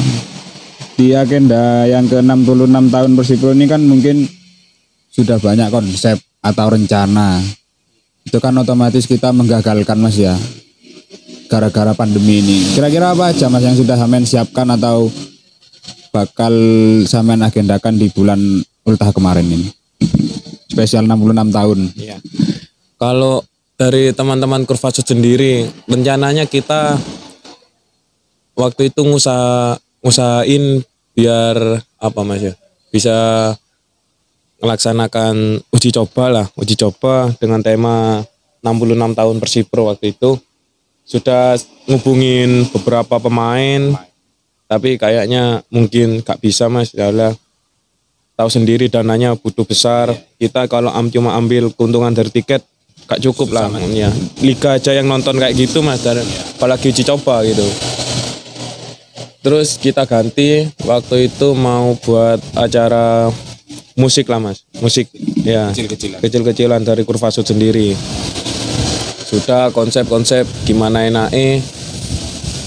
Di 0.96 1.12
agenda 1.12 1.84
yang 1.84 2.08
ke-66 2.08 2.88
tahun 2.88 3.12
Persipro 3.20 3.52
ini 3.52 3.68
kan 3.68 3.84
mungkin 3.84 4.24
sudah 5.12 5.36
banyak 5.36 5.68
konsep 5.68 6.16
atau 6.40 6.72
rencana. 6.72 7.44
Itu 8.24 8.40
kan 8.40 8.56
otomatis 8.56 9.04
kita 9.04 9.36
menggagalkan 9.36 10.00
Mas 10.00 10.16
ya. 10.16 10.32
Gara-gara 11.52 11.92
pandemi 11.92 12.40
ini. 12.40 12.72
Kira-kira 12.72 13.12
apa 13.12 13.36
aja 13.36 13.52
Mas 13.52 13.68
yang 13.68 13.76
sudah 13.76 14.00
Samen 14.00 14.24
siapkan 14.24 14.64
atau 14.72 15.12
bakal 16.16 16.56
Samen 17.04 17.44
agendakan 17.44 18.00
di 18.00 18.08
bulan 18.08 18.40
ultah 18.88 19.12
kemarin 19.12 19.44
ini? 19.52 19.68
Spesial 20.72 21.04
66 21.04 21.52
tahun. 21.52 21.80
Iya. 22.00 22.18
Kalau 22.96 23.44
dari 23.76 24.16
teman-teman 24.16 24.64
Kurvasut 24.64 25.04
sendiri, 25.04 25.68
rencananya 25.92 26.48
kita 26.48 26.96
waktu 28.56 28.88
itu 28.88 29.04
ngusaha 29.04 29.76
ngusahain 30.00 30.88
biar 31.12 31.84
apa 32.00 32.20
mas 32.24 32.40
ya 32.40 32.54
bisa 32.96 33.18
melaksanakan 34.62 35.60
uji 35.74 35.90
coba 35.92 36.30
lah, 36.30 36.46
uji 36.56 36.78
coba 36.78 37.34
dengan 37.42 37.60
tema 37.66 38.22
66 38.62 39.18
tahun 39.18 39.36
Persipro 39.42 39.90
waktu 39.90 40.14
itu 40.14 40.38
sudah 41.12 41.60
ngubungin 41.92 42.64
beberapa 42.72 43.20
pemain 43.20 43.92
tapi 44.72 44.96
kayaknya 44.96 45.60
mungkin 45.68 46.24
gak 46.24 46.40
bisa 46.40 46.72
mas. 46.72 46.96
Ya 46.96 47.12
tahu 48.40 48.48
sendiri 48.48 48.88
dananya 48.88 49.36
butuh 49.36 49.68
besar. 49.68 50.16
Kita 50.40 50.72
kalau 50.72 50.88
am 50.96 51.12
cuma 51.12 51.36
ambil 51.36 51.68
keuntungan 51.76 52.16
dari 52.16 52.32
tiket 52.32 52.64
gak 53.04 53.20
cukup 53.20 53.52
lah. 53.52 53.68
Ya 53.92 54.08
liga 54.40 54.80
aja 54.80 54.96
yang 54.96 55.12
nonton 55.12 55.36
kayak 55.36 55.60
gitu 55.60 55.84
mas 55.84 56.00
dan 56.00 56.24
apalagi 56.56 56.96
uji 56.96 57.04
coba 57.04 57.44
gitu. 57.44 57.68
Terus 59.44 59.76
kita 59.76 60.08
ganti 60.08 60.72
waktu 60.88 61.28
itu 61.28 61.52
mau 61.52 61.92
buat 62.00 62.40
acara 62.56 63.28
musik 64.00 64.32
lah 64.32 64.40
mas. 64.40 64.64
Musik 64.80 65.12
ya. 65.44 65.76
Kecil-kecilan. 65.76 66.24
kecil-kecilan 66.24 66.82
dari 66.88 67.04
Kurvasud 67.04 67.44
sendiri 67.44 67.92
sudah 69.32 69.72
konsep-konsep 69.72 70.44
gimana 70.68 71.08
enaknya 71.08 71.64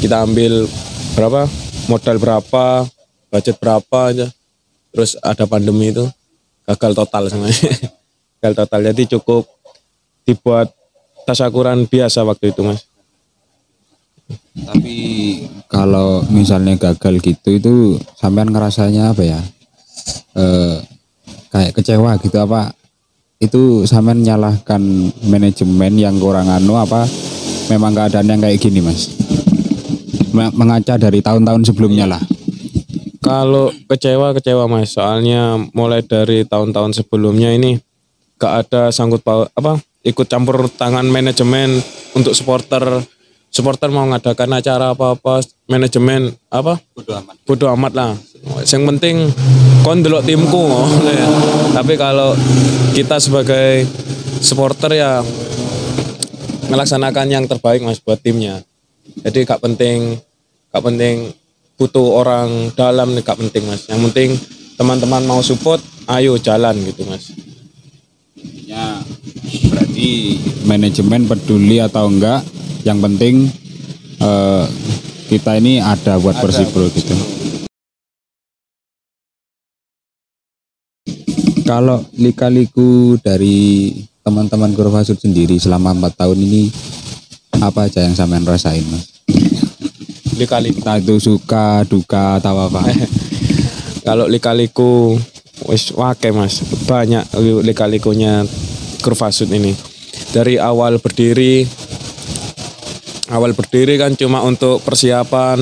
kita 0.01 0.25
ambil 0.25 0.65
berapa 1.13 1.45
modal 1.93 2.17
berapa 2.17 2.89
budget 3.29 3.61
berapa 3.61 3.99
aja 4.09 4.33
terus 4.89 5.21
ada 5.21 5.45
pandemi 5.45 5.93
itu 5.93 6.09
gagal 6.65 6.97
total 6.97 7.29
semuanya 7.29 7.69
gagal 8.41 8.65
total 8.65 8.81
jadi 8.81 9.03
cukup 9.21 9.45
dibuat 10.25 10.73
tasyakuran 11.29 11.85
biasa 11.85 12.25
waktu 12.25 12.57
itu 12.57 12.65
mas 12.65 12.89
Tapi 14.55 14.97
kalau 15.69 16.25
misalnya 16.33 16.79
gagal 16.81 17.21
gitu 17.21 17.49
itu 17.61 17.75
sampean 18.17 18.49
ngerasanya 18.49 19.13
apa 19.13 19.21
ya? 19.21 19.41
Eh 20.39 20.81
kayak 21.53 21.75
kecewa 21.77 22.17
gitu 22.23 22.39
apa? 22.41 22.73
Itu 23.39 23.85
sampean 23.85 24.23
nyalahkan 24.23 24.81
manajemen 25.27 25.95
yang 25.95 26.17
kurang 26.17 26.47
anu 26.47 26.75
apa? 26.75 27.05
Memang 27.69 27.93
keadaan 27.93 28.29
yang 28.29 28.41
kayak 28.41 28.61
gini 28.61 28.81
mas? 28.81 29.11
Me- 30.31 30.53
Mengaca 30.53 30.97
dari 30.97 31.21
tahun-tahun 31.21 31.65
sebelumnya 31.65 32.07
lah. 32.07 32.23
Kalau 33.21 33.73
kecewa 33.89 34.37
kecewa 34.37 34.69
mas, 34.69 34.93
soalnya 34.93 35.57
mulai 35.73 36.05
dari 36.05 36.45
tahun-tahun 36.45 36.93
sebelumnya 36.95 37.51
ini 37.51 37.81
gak 38.37 38.69
ada 38.69 38.83
sangkut 38.91 39.23
paut 39.23 39.49
apa 39.51 39.79
ikut 40.05 40.27
campur 40.27 40.69
tangan 40.69 41.07
manajemen 41.07 41.81
untuk 42.13 42.37
supporter 42.37 42.83
supporter 43.49 43.89
mau 43.89 44.05
ngadakan 44.05 44.51
acara 44.53 44.93
apa-apa 44.93 45.41
manajemen 45.65 46.29
apa 46.51 46.77
Bodo 46.93 47.15
amat. 47.15 47.35
bodo 47.47 47.67
amat 47.73 47.93
lah 47.95 48.11
yang 48.67 48.85
penting 48.85 49.31
kon 49.85 50.01
delok 50.01 50.25
timku 50.25 50.65
ya. 51.05 51.29
tapi 51.77 52.01
kalau 52.01 52.33
kita 52.97 53.21
sebagai 53.21 53.85
supporter 54.41 54.97
ya 54.97 55.21
melaksanakan 56.73 57.29
yang 57.29 57.45
terbaik 57.45 57.85
mas 57.85 58.01
buat 58.01 58.17
timnya 58.17 58.65
jadi 59.21 59.45
gak 59.45 59.61
penting 59.61 60.17
gak 60.73 60.83
penting 60.83 61.37
butuh 61.77 62.25
orang 62.25 62.73
dalam 62.73 63.13
nih 63.13 63.21
gak 63.21 63.37
penting 63.37 63.69
mas 63.69 63.85
yang 63.93 64.01
penting 64.09 64.33
teman-teman 64.81 65.21
mau 65.29 65.45
support 65.45 65.85
ayo 66.09 66.41
jalan 66.41 66.81
gitu 66.81 67.05
mas 67.05 67.29
Ya, 68.75 68.99
berarti 69.71 70.41
manajemen 70.67 71.31
peduli 71.31 71.79
atau 71.79 72.11
enggak, 72.11 72.43
yang 72.83 72.99
penting 72.99 73.47
eh, 74.19 74.65
kita 75.31 75.63
ini 75.63 75.79
ada 75.79 76.19
buat 76.19 76.43
Persipro 76.43 76.91
gitu. 76.91 77.44
Kalau 81.65 82.05
lika-liku 82.21 83.17
dari 83.25 83.89
teman-teman 84.21 84.77
Kurvasud 84.77 85.17
sendiri 85.17 85.57
selama 85.57 85.97
empat 85.97 86.21
tahun 86.21 86.37
ini 86.45 86.69
apa 87.61 87.89
aja 87.89 88.05
yang 88.05 88.13
sampean 88.13 88.45
rasain 88.45 88.85
mas? 88.93 89.15
lika-liku. 90.37 90.83
Entah 90.83 90.99
itu 90.99 91.17
suka, 91.23 91.87
duka 91.87 92.43
atau 92.43 92.69
apa? 92.69 92.85
kalau 94.07 94.27
lika-liku 94.29 95.17
wis 95.71 95.95
wake 95.95 96.35
mas. 96.35 96.61
Banyak 96.85 97.33
lika-likunya 97.65 98.45
Kurvasud 99.01 99.49
ini. 99.49 99.73
Dari 100.35 100.59
awal 100.59 100.99
berdiri 100.99 101.65
awal 103.33 103.57
berdiri 103.57 103.97
kan 103.97 104.13
cuma 104.21 104.45
untuk 104.45 104.85
persiapan 104.85 105.59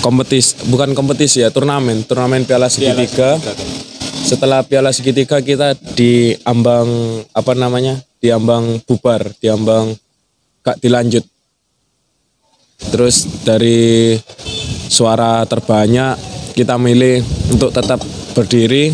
kompetisi 0.00 0.56
bukan 0.72 0.96
kompetisi 0.96 1.42
ya 1.42 1.50
turnamen. 1.50 2.06
Turnamen 2.06 2.46
Piala 2.46 2.70
Segitiga 2.70 3.36
setelah 4.32 4.64
Piala 4.64 4.88
Segitiga 4.96 5.44
kita 5.44 5.76
diambang 5.92 6.88
apa 7.36 7.52
namanya 7.52 8.00
diambang 8.16 8.80
bubar 8.88 9.28
diambang 9.44 9.92
gak 10.64 10.80
dilanjut. 10.80 11.20
Terus 12.88 13.28
dari 13.44 14.16
suara 14.88 15.44
terbanyak 15.44 16.16
kita 16.56 16.80
milih 16.80 17.20
untuk 17.52 17.76
tetap 17.76 18.00
berdiri 18.32 18.88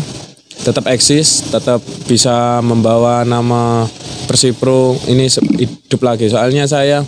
tetap 0.59 0.91
eksis 0.91 1.47
tetap 1.47 1.79
bisa 2.03 2.59
membawa 2.59 3.23
nama 3.23 3.87
Persipro 4.27 4.99
ini 5.07 5.31
hidup 5.55 6.03
lagi. 6.03 6.27
Soalnya 6.27 6.67
saya 6.67 7.07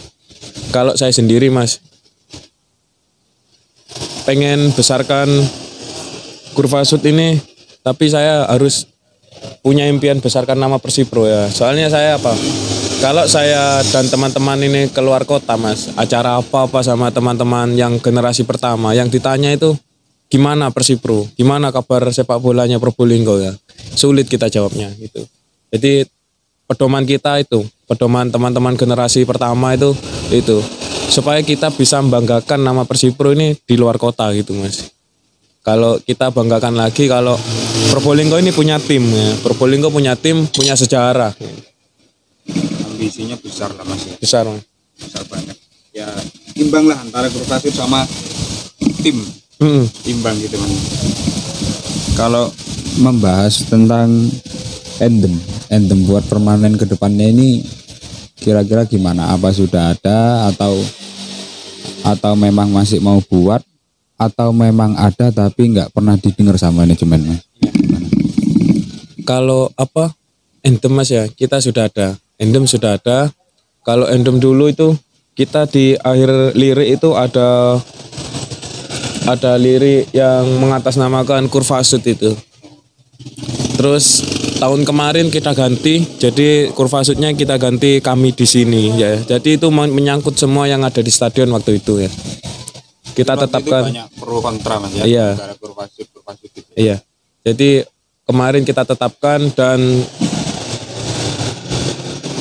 kalau 0.72 0.96
saya 0.96 1.12
sendiri 1.12 1.52
mas 1.52 1.84
pengen 4.24 4.72
besarkan 4.72 5.28
kurva 6.56 6.88
sud 6.88 7.04
ini 7.04 7.51
tapi 7.82 8.10
saya 8.10 8.46
harus 8.50 8.90
punya 9.66 9.90
impian 9.90 10.22
besarkan 10.22 10.58
nama 10.58 10.78
Persipro 10.78 11.26
ya. 11.26 11.50
Soalnya 11.50 11.90
saya 11.90 12.18
apa? 12.18 12.34
Kalau 13.02 13.26
saya 13.26 13.82
dan 13.90 14.06
teman-teman 14.06 14.62
ini 14.62 14.86
keluar 14.94 15.26
kota 15.26 15.58
mas 15.58 15.90
acara 15.98 16.38
apa-apa 16.38 16.86
sama 16.86 17.10
teman-teman 17.10 17.74
yang 17.74 17.98
generasi 17.98 18.46
pertama 18.46 18.94
yang 18.94 19.10
ditanya 19.10 19.50
itu 19.50 19.74
gimana 20.30 20.70
Persipro? 20.70 21.26
Gimana 21.34 21.74
kabar 21.74 22.06
sepak 22.14 22.38
bolanya 22.38 22.78
Probolinggo 22.78 23.42
ya 23.42 23.58
sulit 23.98 24.30
kita 24.30 24.54
jawabnya 24.54 24.94
gitu. 25.02 25.26
Jadi 25.74 26.06
pedoman 26.70 27.04
kita 27.10 27.42
itu 27.42 27.66
pedoman 27.90 28.30
teman-teman 28.30 28.78
generasi 28.78 29.26
pertama 29.26 29.74
itu 29.74 29.98
itu. 30.30 30.62
Supaya 31.12 31.44
kita 31.44 31.74
bisa 31.76 32.00
membanggakan 32.00 32.62
nama 32.62 32.86
Persipro 32.86 33.34
ini 33.34 33.58
di 33.66 33.76
luar 33.76 33.98
kota 33.98 34.30
gitu 34.32 34.54
mas. 34.56 34.94
Kalau 35.66 35.98
kita 36.02 36.30
banggakan 36.30 36.78
lagi 36.78 37.10
kalau 37.10 37.36
Probolinggo 37.90 38.38
ini 38.38 38.54
punya 38.54 38.78
tim 38.78 39.02
ya 39.02 39.34
Probolinggo 39.42 39.90
punya 39.90 40.14
tim 40.14 40.46
punya 40.46 40.78
sejarah 40.78 41.34
Ambisinya 42.86 43.34
besar 43.40 43.74
lah 43.74 43.86
mas 43.88 44.06
ya, 44.06 44.16
besar 44.22 44.44
Mas. 44.46 44.62
besar 45.02 45.24
banget. 45.26 45.58
Ya 45.90 46.06
imbang 46.54 46.86
lah 46.86 47.02
antara 47.02 47.26
Kurvasud 47.28 47.74
sama 47.74 48.06
tim, 49.02 49.18
Mm. 49.58 49.86
imbang 50.06 50.38
gitu 50.38 50.58
mas. 50.58 50.74
Kalau 52.14 52.54
membahas 52.98 53.66
tentang 53.66 54.30
endem, 54.98 55.34
endem 55.70 56.06
buat 56.06 56.22
permanen 56.26 56.78
ke 56.78 56.86
depannya 56.86 57.30
ini 57.30 57.66
kira-kira 58.38 58.86
gimana? 58.86 59.34
Apa 59.34 59.50
sudah 59.50 59.98
ada 59.98 60.50
atau 60.50 60.78
atau 62.02 62.34
memang 62.34 62.70
masih 62.70 63.02
mau 63.02 63.18
buat 63.26 63.62
atau 64.16 64.54
memang 64.54 64.94
ada 64.98 65.34
tapi 65.34 65.74
nggak 65.74 65.90
pernah 65.94 66.14
didengar 66.18 66.58
sama 66.58 66.86
manajemen 66.86 67.22
mas? 67.26 67.42
Kalau 69.26 69.70
apa 69.78 70.14
endem 70.62 70.94
mas 70.94 71.10
ya 71.10 71.26
kita 71.28 71.58
sudah 71.58 71.90
ada 71.90 72.18
endem 72.38 72.66
sudah 72.70 72.98
ada 72.98 73.34
kalau 73.82 74.06
endem 74.10 74.38
dulu 74.38 74.70
itu 74.70 74.94
kita 75.34 75.66
di 75.66 75.98
akhir 75.98 76.54
lirik 76.54 77.02
itu 77.02 77.18
ada 77.18 77.82
ada 79.26 79.52
lirik 79.58 80.10
yang 80.14 80.46
mengatasnamakan 80.62 81.50
kurva 81.50 81.82
sud 81.82 82.06
itu 82.06 82.38
terus 83.78 84.22
tahun 84.62 84.86
kemarin 84.86 85.34
kita 85.34 85.58
ganti 85.58 86.06
jadi 86.22 86.70
kurva 86.78 87.02
sudnya 87.02 87.34
kita 87.34 87.58
ganti 87.58 87.98
kami 87.98 88.34
di 88.38 88.46
sini 88.46 88.94
ya 89.02 89.18
jadi 89.18 89.58
itu 89.58 89.74
men- 89.74 89.94
menyangkut 89.94 90.38
semua 90.38 90.70
yang 90.70 90.86
ada 90.86 91.02
di 91.02 91.10
stadion 91.10 91.50
waktu 91.50 91.82
itu 91.82 92.06
ya 92.06 92.12
kita 93.12 93.34
tetapkan 93.36 93.92
banyak 93.92 94.08
pro 94.16 94.40
kontra 94.40 94.80
mas 94.80 94.96
ya. 94.96 95.04
Iya. 95.04 95.28
Antara 95.36 95.56
Kurvasud, 95.60 96.08
Kurvasud 96.16 96.50
gitu. 96.56 96.70
Iya. 96.80 97.04
Jadi 97.44 97.84
kemarin 98.32 98.64
kita 98.64 98.88
tetapkan 98.88 99.52
dan 99.52 99.80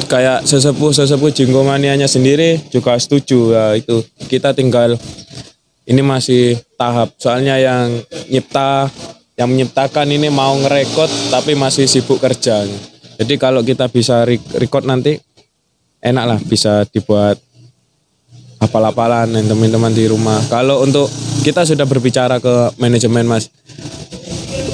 kayak 0.06 0.46
sesepuh-sesepuh 0.46 1.34
jinggomanianya 1.34 2.06
sendiri 2.06 2.62
juga 2.70 2.94
setuju 2.94 3.58
ya 3.58 3.66
itu. 3.74 4.06
Kita 4.30 4.54
tinggal 4.54 4.94
ini 5.90 5.98
masih 5.98 6.62
tahap. 6.78 7.10
Soalnya 7.18 7.58
yang 7.58 7.98
nyipta 8.30 8.86
yang 9.34 9.50
menyiptakan 9.50 10.06
ini 10.14 10.30
mau 10.30 10.54
ngerekod 10.62 11.10
tapi 11.34 11.58
masih 11.58 11.90
sibuk 11.90 12.22
kerja. 12.22 12.62
Jadi 13.18 13.34
kalau 13.34 13.66
kita 13.66 13.90
bisa 13.90 14.22
re- 14.22 14.38
record 14.62 14.86
nanti 14.86 15.18
enak 15.98 16.24
lah 16.24 16.38
bisa 16.38 16.86
dibuat 16.86 17.36
hafal-hafalan 18.62 19.34
dan 19.34 19.44
teman-teman 19.48 19.90
di 19.90 20.06
rumah. 20.06 20.38
Kalau 20.46 20.86
untuk 20.86 21.10
kita 21.42 21.66
sudah 21.66 21.88
berbicara 21.88 22.38
ke 22.38 22.76
manajemen 22.76 23.26
Mas. 23.26 23.48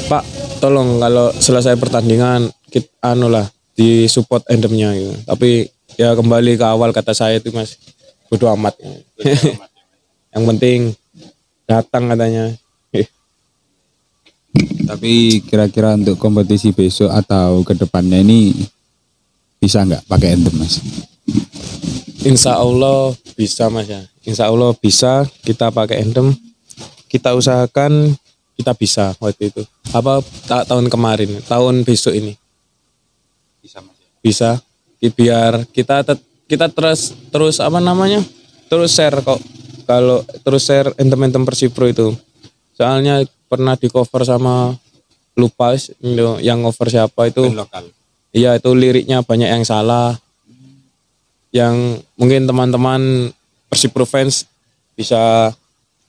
Pak, 0.07 0.23
tolong 0.59 1.01
kalau 1.01 1.33
selesai 1.33 1.77
pertandingan 1.77 2.51
kita 2.73 2.91
anu 3.05 3.29
lah 3.31 3.47
di 3.77 4.09
support 4.09 4.45
endemnya 4.49 4.93
gitu. 4.97 5.15
Tapi 5.25 5.69
ya 5.97 6.17
kembali 6.17 6.57
ke 6.57 6.65
awal 6.65 6.91
kata 6.93 7.13
saya 7.13 7.39
itu 7.39 7.53
Mas. 7.53 7.77
Bodo 8.27 8.51
amat. 8.53 8.75
Yang 10.35 10.45
penting 10.45 10.81
datang 11.69 12.11
katanya. 12.11 12.53
Tapi 14.87 15.45
kira-kira 15.45 15.93
untuk 15.99 16.17
kompetisi 16.17 16.73
besok 16.73 17.13
atau 17.13 17.61
ke 17.61 17.77
depannya 17.77 18.25
ini 18.25 18.55
bisa 19.61 19.85
nggak 19.85 20.09
pakai 20.09 20.33
endem 20.33 20.55
mas? 20.57 20.81
Insya 22.25 22.57
Allah 22.57 23.13
bisa 23.37 23.69
mas 23.69 23.85
ya. 23.85 24.01
Insya 24.25 24.49
Allah 24.49 24.73
bisa 24.79 25.29
kita 25.45 25.69
pakai 25.69 26.07
endem. 26.07 26.33
Kita 27.11 27.37
usahakan 27.37 28.17
kita 28.57 28.73
bisa 28.73 29.13
waktu 29.21 29.53
itu. 29.53 29.63
Apa 29.93 30.25
ta- 30.49 30.65
tahun 30.65 30.89
kemarin, 30.89 31.45
tahun 31.45 31.85
besok 31.85 32.17
ini 32.17 32.33
Bisa 33.61 33.85
mas. 33.85 33.95
bisa. 34.25 34.51
Biar 34.99 35.63
kita 35.71 36.03
kita 36.49 36.67
terus 36.73 37.13
terus 37.31 37.61
apa 37.61 37.79
namanya 37.79 38.25
terus 38.67 38.91
share 38.91 39.21
kok. 39.21 39.39
Kalau 39.87 40.25
terus 40.43 40.67
share 40.67 40.91
endem-endem 40.97 41.47
Persipro 41.47 41.87
itu. 41.87 42.17
Soalnya 42.75 43.23
pernah 43.47 43.79
di 43.79 43.87
cover 43.87 44.27
sama 44.27 44.75
lupa 45.37 45.77
yang 46.41 46.65
cover 46.65 46.89
siapa 46.91 47.31
itu. 47.31 47.53
lokal. 47.53 47.87
Iya 48.35 48.59
itu 48.59 48.73
liriknya 48.73 49.23
banyak 49.23 49.47
yang 49.47 49.63
salah. 49.63 50.17
Yang 51.55 52.03
mungkin 52.19 52.45
teman-teman 52.45 53.31
Persipro 53.71 54.03
fans 54.05 54.45
bisa 54.97 55.53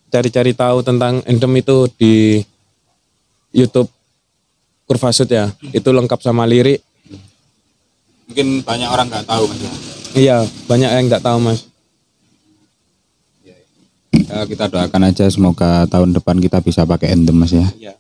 cari-cari 0.08 0.52
tahu 0.56 0.84
tentang 0.84 1.20
Endem 1.28 1.54
itu 1.60 1.88
di 1.96 2.40
YouTube 3.52 3.92
Kurvasud 4.88 5.28
ya. 5.28 5.52
Itu 5.76 5.92
lengkap 5.92 6.20
sama 6.24 6.48
lirik. 6.48 6.80
Mungkin 8.28 8.64
banyak 8.64 8.90
orang 8.92 9.08
nggak 9.08 9.28
tahu 9.28 9.44
mas 9.48 9.60
ya. 9.60 9.72
Iya, 10.18 10.38
banyak 10.66 10.90
yang 10.90 11.06
nggak 11.12 11.24
tahu 11.24 11.38
Mas. 11.40 11.60
Ya, 14.18 14.44
kita 14.50 14.66
doakan 14.68 15.08
aja 15.08 15.30
semoga 15.30 15.86
tahun 15.88 16.12
depan 16.18 16.42
kita 16.42 16.60
bisa 16.60 16.84
pakai 16.84 17.16
endem 17.16 17.38
mas 17.38 17.54
ya. 17.54 17.68
Iya. 17.78 17.94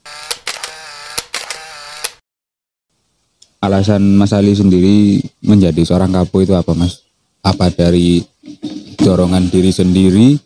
alasan 3.57 4.15
Mas 4.15 4.31
Ali 4.31 4.53
sendiri 4.53 5.19
menjadi 5.41 5.81
seorang 5.83 6.13
kapo 6.13 6.39
itu 6.39 6.53
apa 6.53 6.71
Mas? 6.77 7.03
Apa 7.43 7.67
dari 7.73 8.23
dorongan 9.01 9.49
diri 9.51 9.71
sendiri 9.73 10.39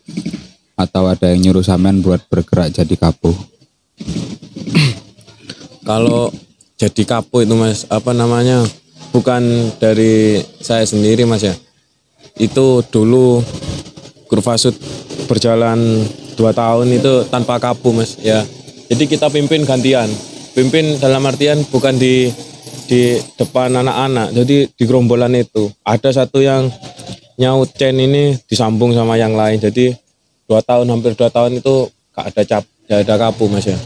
atau 0.76 1.08
ada 1.08 1.30
yang 1.32 1.50
nyuruh 1.50 1.64
sampean 1.64 2.00
buat 2.00 2.24
bergerak 2.28 2.72
jadi 2.76 2.94
kapo? 2.96 3.32
Kalau 5.88 6.30
jadi 6.78 7.02
kapo 7.06 7.42
itu 7.42 7.54
mas, 7.54 7.86
apa 7.90 8.10
namanya? 8.10 8.62
Bukan 9.14 9.70
dari 9.78 10.40
saya 10.58 10.82
sendiri 10.82 11.22
mas 11.22 11.46
ya. 11.46 11.54
Itu 12.34 12.82
dulu 12.88 13.44
Kurvasut 14.26 14.72
berjalan 15.28 15.76
dua 16.40 16.56
tahun 16.56 16.88
itu 16.96 17.28
tanpa 17.28 17.60
kapo 17.60 17.92
mas 17.92 18.16
ya. 18.18 18.40
Jadi 18.88 19.04
kita 19.04 19.28
pimpin 19.28 19.68
gantian. 19.68 20.08
Pimpin 20.56 20.96
dalam 20.96 21.20
artian 21.28 21.60
bukan 21.68 22.00
di 22.00 22.32
di 22.88 23.20
depan 23.36 23.76
anak-anak. 23.76 24.32
Jadi 24.32 24.72
di 24.72 24.82
gerombolan 24.88 25.36
itu 25.36 25.68
ada 25.84 26.08
satu 26.08 26.40
yang 26.40 26.72
nyaut 27.36 27.72
chain 27.76 27.96
ini 27.96 28.36
disambung 28.48 28.92
sama 28.96 29.20
yang 29.20 29.36
lain. 29.36 29.60
Jadi 29.60 29.92
dua 30.52 30.60
tahun 30.60 30.84
hampir 30.92 31.16
dua 31.16 31.32
tahun 31.32 31.64
itu 31.64 31.88
gak 32.12 32.28
ada 32.28 32.42
cap, 32.44 32.64
gak 32.84 33.08
ada 33.08 33.14
kapu 33.16 33.48
mas 33.48 33.64
ya. 33.64 33.78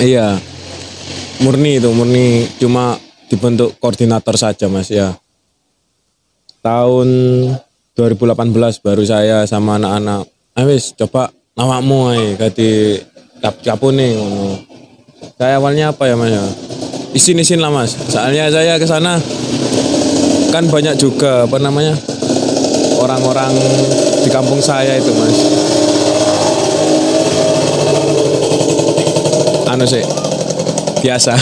Iya, 0.00 0.40
murni 1.44 1.76
itu 1.76 1.92
murni 1.92 2.48
cuma 2.56 2.96
dibentuk 3.28 3.76
koordinator 3.76 4.40
saja 4.40 4.72
mas 4.72 4.88
ya. 4.88 5.12
Tahun 6.64 7.08
2018 7.92 8.56
baru 8.80 9.04
saya 9.04 9.44
sama 9.44 9.76
anak-anak, 9.76 10.24
ah 10.56 10.64
wis 10.64 10.96
coba 10.96 11.28
awakmu 11.52 12.16
ae 12.16 12.40
ganti 12.40 12.96
cap 13.44 13.60
capu 13.60 13.92
nih 13.92 14.16
ngono. 14.16 14.64
Saya 15.36 15.60
awalnya 15.60 15.92
apa 15.92 16.08
ya 16.08 16.16
mas 16.16 16.32
ya? 16.32 16.44
Isin-isin 17.12 17.60
lah 17.60 17.68
mas. 17.68 17.92
Soalnya 18.08 18.48
saya 18.48 18.80
ke 18.80 18.88
sana 18.88 19.20
kan 20.48 20.64
banyak 20.72 20.96
juga 20.96 21.44
apa 21.44 21.60
namanya 21.60 21.92
orang-orang 23.00 23.52
di 24.20 24.28
kampung 24.28 24.60
saya 24.60 25.00
itu 25.00 25.10
mas. 25.16 25.38
Anu 29.72 29.88
sih 29.88 30.04
biasa 31.00 31.32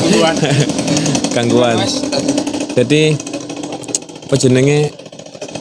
Gangguan. 0.00 0.36
gangguan. 1.36 1.76
Jadi 2.72 3.12
apa 4.26 4.34
jenenge 4.40 4.90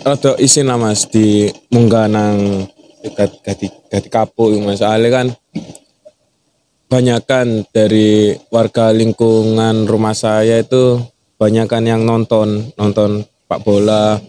rada 0.08 0.34
isin 0.40 0.72
lah 0.72 0.80
mas 0.80 1.06
di 1.12 1.52
munggah 1.70 2.08
nang 2.08 2.66
gati 3.06 3.38
gati, 3.44 3.68
gati 3.92 4.08
kapuk 4.10 4.56
iku, 4.56 4.66
mas 4.66 4.82
soalnya 4.82 5.10
kan 5.12 5.28
banyakan 6.86 7.66
dari 7.74 8.38
warga 8.54 8.94
lingkungan 8.94 9.90
rumah 9.90 10.14
saya 10.14 10.62
itu 10.62 11.02
banyakan 11.36 11.84
yang 11.84 12.02
nonton 12.06 12.72
nonton 12.78 13.26
pak 13.50 13.62
bola 13.66 14.22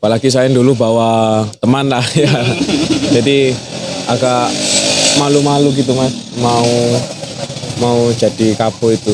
apalagi 0.00 0.32
saya 0.32 0.48
dulu 0.48 0.72
bawa 0.72 1.44
teman 1.60 1.92
lah 1.92 2.00
ya. 2.24 2.32
Jadi 3.12 3.52
agak 4.08 4.48
malu-malu 5.20 5.76
gitu 5.76 5.92
mas. 5.92 6.08
Mau 6.40 6.64
mau 7.84 8.08
jadi 8.16 8.56
kapo 8.56 8.96
itu. 8.96 9.12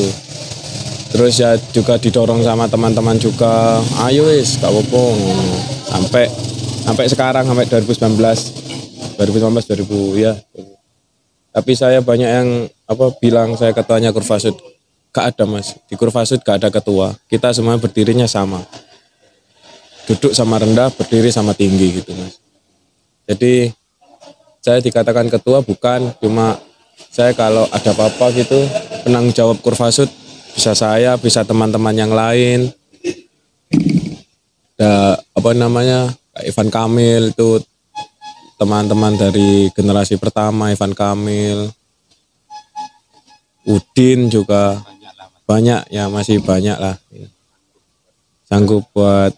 Terus 1.11 1.43
ya 1.43 1.59
juga 1.75 1.99
didorong 1.99 2.39
sama 2.39 2.71
teman-teman 2.71 3.19
juga. 3.19 3.83
Ayo 4.07 4.31
wis 4.31 4.55
gak 4.63 4.71
ngono. 4.71 5.75
sampai 5.91 6.31
sampai 6.87 7.05
sekarang 7.11 7.43
sampai 7.43 7.67
2019 7.67 8.15
2019 9.19 9.19
2000 9.19 10.23
ya 10.23 10.33
tapi 11.51 11.73
saya 11.73 11.99
banyak 12.05 12.29
yang 12.29 12.49
apa 12.85 13.11
bilang 13.17 13.57
saya 13.57 13.73
ketuanya 13.73 14.15
Kurvasud 14.15 14.55
gak 15.11 15.35
ada 15.35 15.43
mas. 15.43 15.75
Di 15.89 15.99
Kurvasud 15.99 16.39
gak 16.45 16.63
ada 16.63 16.69
ketua. 16.71 17.11
Kita 17.27 17.51
semua 17.51 17.75
berdirinya 17.75 18.29
sama 18.29 18.61
duduk 20.07 20.31
sama 20.31 20.55
rendah 20.57 20.87
berdiri 20.95 21.27
sama 21.27 21.51
tinggi 21.51 21.99
gitu 21.99 22.15
mas. 22.15 22.39
Jadi 23.27 23.67
saya 24.63 24.79
dikatakan 24.79 25.27
ketua 25.27 25.59
bukan 25.59 26.15
cuma 26.23 26.55
saya 27.11 27.35
kalau 27.35 27.67
ada 27.75 27.91
apa-apa 27.91 28.31
gitu 28.33 28.55
penanggung 29.03 29.35
jawab 29.35 29.59
Kurvasud 29.59 30.07
bisa 30.55 30.71
saya 30.71 31.19
bisa 31.19 31.43
teman-teman 31.43 31.93
yang 31.93 32.15
lain. 32.15 32.71
Ada 34.79 35.19
apa 35.35 35.49
namanya 35.51 36.07
Kak 36.31 36.45
Ivan 36.47 36.69
Kamil 36.71 37.23
itu 37.35 37.59
teman-teman 38.55 39.13
dari 39.19 39.67
generasi 39.75 40.15
pertama 40.15 40.71
Ivan 40.71 40.95
Kamil. 40.95 41.67
Udin 43.67 44.31
juga 44.31 44.79
banyak 45.43 45.91
ya 45.91 46.07
masih 46.07 46.39
banyak 46.39 46.79
lah. 46.79 46.95
Sanggup 48.47 48.87
buat 48.95 49.35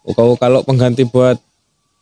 kalau 0.13 0.35
kalau 0.35 0.59
pengganti 0.61 1.07
buat 1.07 1.37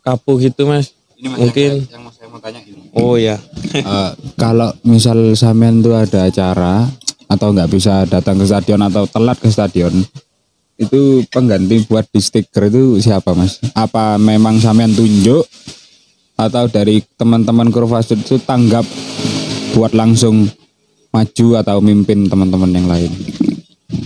kapu 0.05 0.39
gitu 0.41 0.65
mas 0.69 0.95
mungkin 1.19 1.83
yang 1.91 2.03
mau 2.03 2.13
saya 2.15 2.27
mau 2.31 2.39
tanya 2.39 2.59
gini. 2.63 2.79
oh 2.95 3.15
ya 3.19 3.37
Eh, 3.69 4.11
kalau 4.33 4.73
misal 4.81 5.37
sampean 5.37 5.85
tuh 5.85 5.93
ada 5.93 6.25
acara 6.25 6.89
atau 7.29 7.53
nggak 7.53 7.69
bisa 7.69 8.01
datang 8.09 8.41
ke 8.41 8.45
stadion 8.49 8.81
atau 8.81 9.05
telat 9.05 9.37
ke 9.37 9.45
stadion 9.45 9.93
itu 10.79 11.21
pengganti 11.29 11.85
buat 11.85 12.07
di 12.09 12.17
stiker 12.23 12.71
itu 12.71 13.03
siapa 13.03 13.35
mas? 13.35 13.59
Apa 13.75 14.15
memang 14.17 14.57
sampean 14.57 14.95
tunjuk 14.95 15.43
atau 16.39 16.65
dari 16.71 17.03
teman-teman 17.19 17.67
Kurvasud 17.69 18.23
itu 18.23 18.39
tanggap 18.41 18.87
buat 19.75 19.91
langsung 19.91 20.47
maju 21.11 21.47
atau 21.59 21.77
mimpin 21.83 22.25
teman-teman 22.31 22.71
yang 22.73 22.87
lain? 22.87 23.11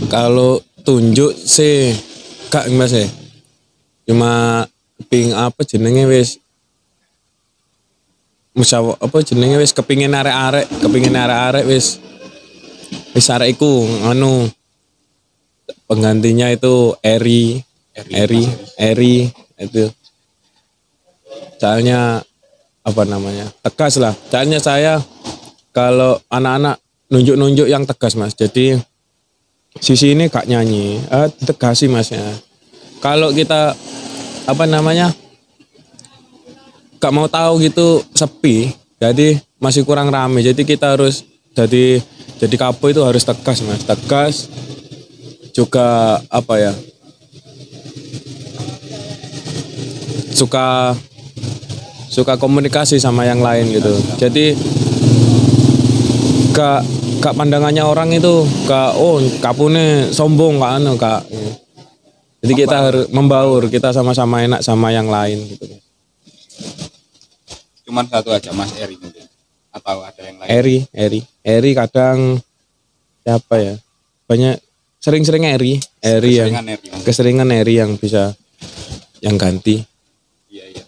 kalau 0.07 0.59
tunjuk 0.83 1.35
sih 1.35 1.95
kak 2.51 2.71
mas 2.75 2.91
ya 2.93 3.07
cuma 4.03 4.65
ping 5.09 5.31
apa 5.35 5.63
jenenge 5.63 6.03
wis 6.07 6.39
musyaw 8.53 8.99
apa 8.99 9.17
jenenge 9.25 9.57
wis 9.57 9.73
kepingin 9.73 10.13
arek-arek 10.13 10.67
kepingin 10.79 11.15
arek-arek 11.17 11.65
wis 11.65 11.97
wis 13.17 13.27
arek 13.31 13.57
iku 13.57 13.83
anu 14.05 14.47
penggantinya 15.87 16.49
itu 16.49 16.95
Eri 17.05 17.61
Eri 17.93 18.43
Eri 18.77 19.29
itu. 19.61 19.85
Soalnya 21.61 22.19
apa 22.83 23.03
namanya 23.07 23.47
tegas 23.63 23.95
lah. 24.01 24.11
Soalnya 24.27 24.59
saya 24.59 24.99
kalau 25.71 26.19
anak-anak 26.27 26.81
nunjuk-nunjuk 27.13 27.67
yang 27.69 27.85
tegas 27.87 28.17
mas. 28.17 28.35
Jadi 28.35 28.75
sisi 29.79 30.17
ini 30.17 30.27
gak 30.27 30.49
nyanyi. 30.49 30.99
Eh, 30.99 31.29
tegasi 31.45 31.87
mas 31.87 32.11
ya 32.11 32.25
kalau 33.03 33.35
kita 33.35 33.75
apa 34.47 34.63
namanya 34.63 35.11
gak 37.03 37.11
mau 37.11 37.27
tahu 37.27 37.59
gitu 37.59 37.99
sepi. 38.15 38.71
Jadi 38.95 39.35
masih 39.59 39.83
kurang 39.83 40.07
rame. 40.07 40.39
Jadi 40.39 40.63
kita 40.63 40.95
harus 40.95 41.27
jadi 41.51 41.99
jadi 42.39 42.55
kapo 42.55 42.87
itu 42.87 43.03
harus 43.03 43.27
tegas 43.27 43.59
mas. 43.67 43.83
Tegas 43.83 44.47
juga 45.51 46.17
apa 46.31 46.55
ya 46.55 46.73
suka 50.31 50.95
suka 52.07 52.39
komunikasi 52.39 53.03
sama 53.03 53.27
yang 53.27 53.43
lain 53.43 53.67
gitu. 53.75 53.91
Jadi 54.15 54.55
gak 56.55 56.87
gak 57.19 57.35
pandangannya 57.35 57.83
orang 57.83 58.15
itu 58.15 58.47
gak 58.63 58.95
oh 58.95 59.19
kapune 59.43 60.07
sombong 60.15 60.63
gak 60.63 60.73
anu 60.79 60.95
gak 60.95 61.32
jadi 62.43 62.53
kita 62.59 62.75
harus 62.77 63.05
membaur 63.09 63.71
kita 63.71 63.95
sama-sama 63.95 64.43
enak 64.43 64.59
sama 64.59 64.91
yang 64.91 65.07
lain 65.07 65.39
gitu 65.47 65.65
Cuman 67.83 68.07
satu 68.07 68.31
aja 68.31 68.49
Mas 68.55 68.71
Eri 68.79 68.95
mungkin 68.95 69.27
atau 69.73 70.05
ada 70.05 70.21
yang 70.23 70.37
lain? 70.39 70.49
Eri 70.49 70.77
Eri 70.95 71.19
Eri 71.43 71.71
kadang 71.75 72.39
siapa 73.21 73.55
ya 73.59 73.75
banyak 74.25 74.55
sering-sering 74.97 75.43
Eri 75.45 75.77
Eri 75.99 76.31
yang 76.39 76.63
Eri. 76.63 77.03
Keseringan 77.03 77.51
Eri 77.51 77.77
yang 77.77 77.99
bisa 77.99 78.31
yang 79.19 79.35
ganti 79.35 79.83
Iya 80.47 80.65
iya. 80.69 80.83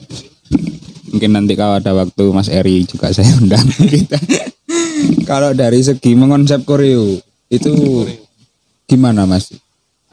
Mungkin 1.10 1.32
nanti 1.32 1.56
kalau 1.58 1.80
ada 1.80 1.91
waktu 1.96 2.24
Mas 2.30 2.48
Eri 2.48 2.86
juga 2.86 3.10
saya 3.10 3.34
undang 3.39 3.65
kita. 3.94 4.20
kalau 5.26 5.52
dari 5.52 5.82
segi 5.82 6.13
mengonsep 6.13 6.62
koreo 6.63 7.18
itu 7.50 7.74
gimana 8.86 9.26
Mas? 9.26 9.50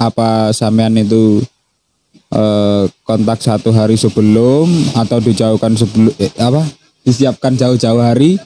Apa 0.02 0.50
sampean 0.50 0.98
itu 0.98 1.38
eh, 2.34 2.84
kontak 3.06 3.38
satu 3.38 3.70
hari 3.70 3.94
sebelum 3.94 4.66
atau 4.98 5.22
dijauhkan 5.22 5.78
sebelum 5.78 6.10
eh, 6.18 6.34
apa? 6.42 6.66
Disiapkan 7.06 7.54
jauh-jauh 7.54 8.02
hari 8.02 8.38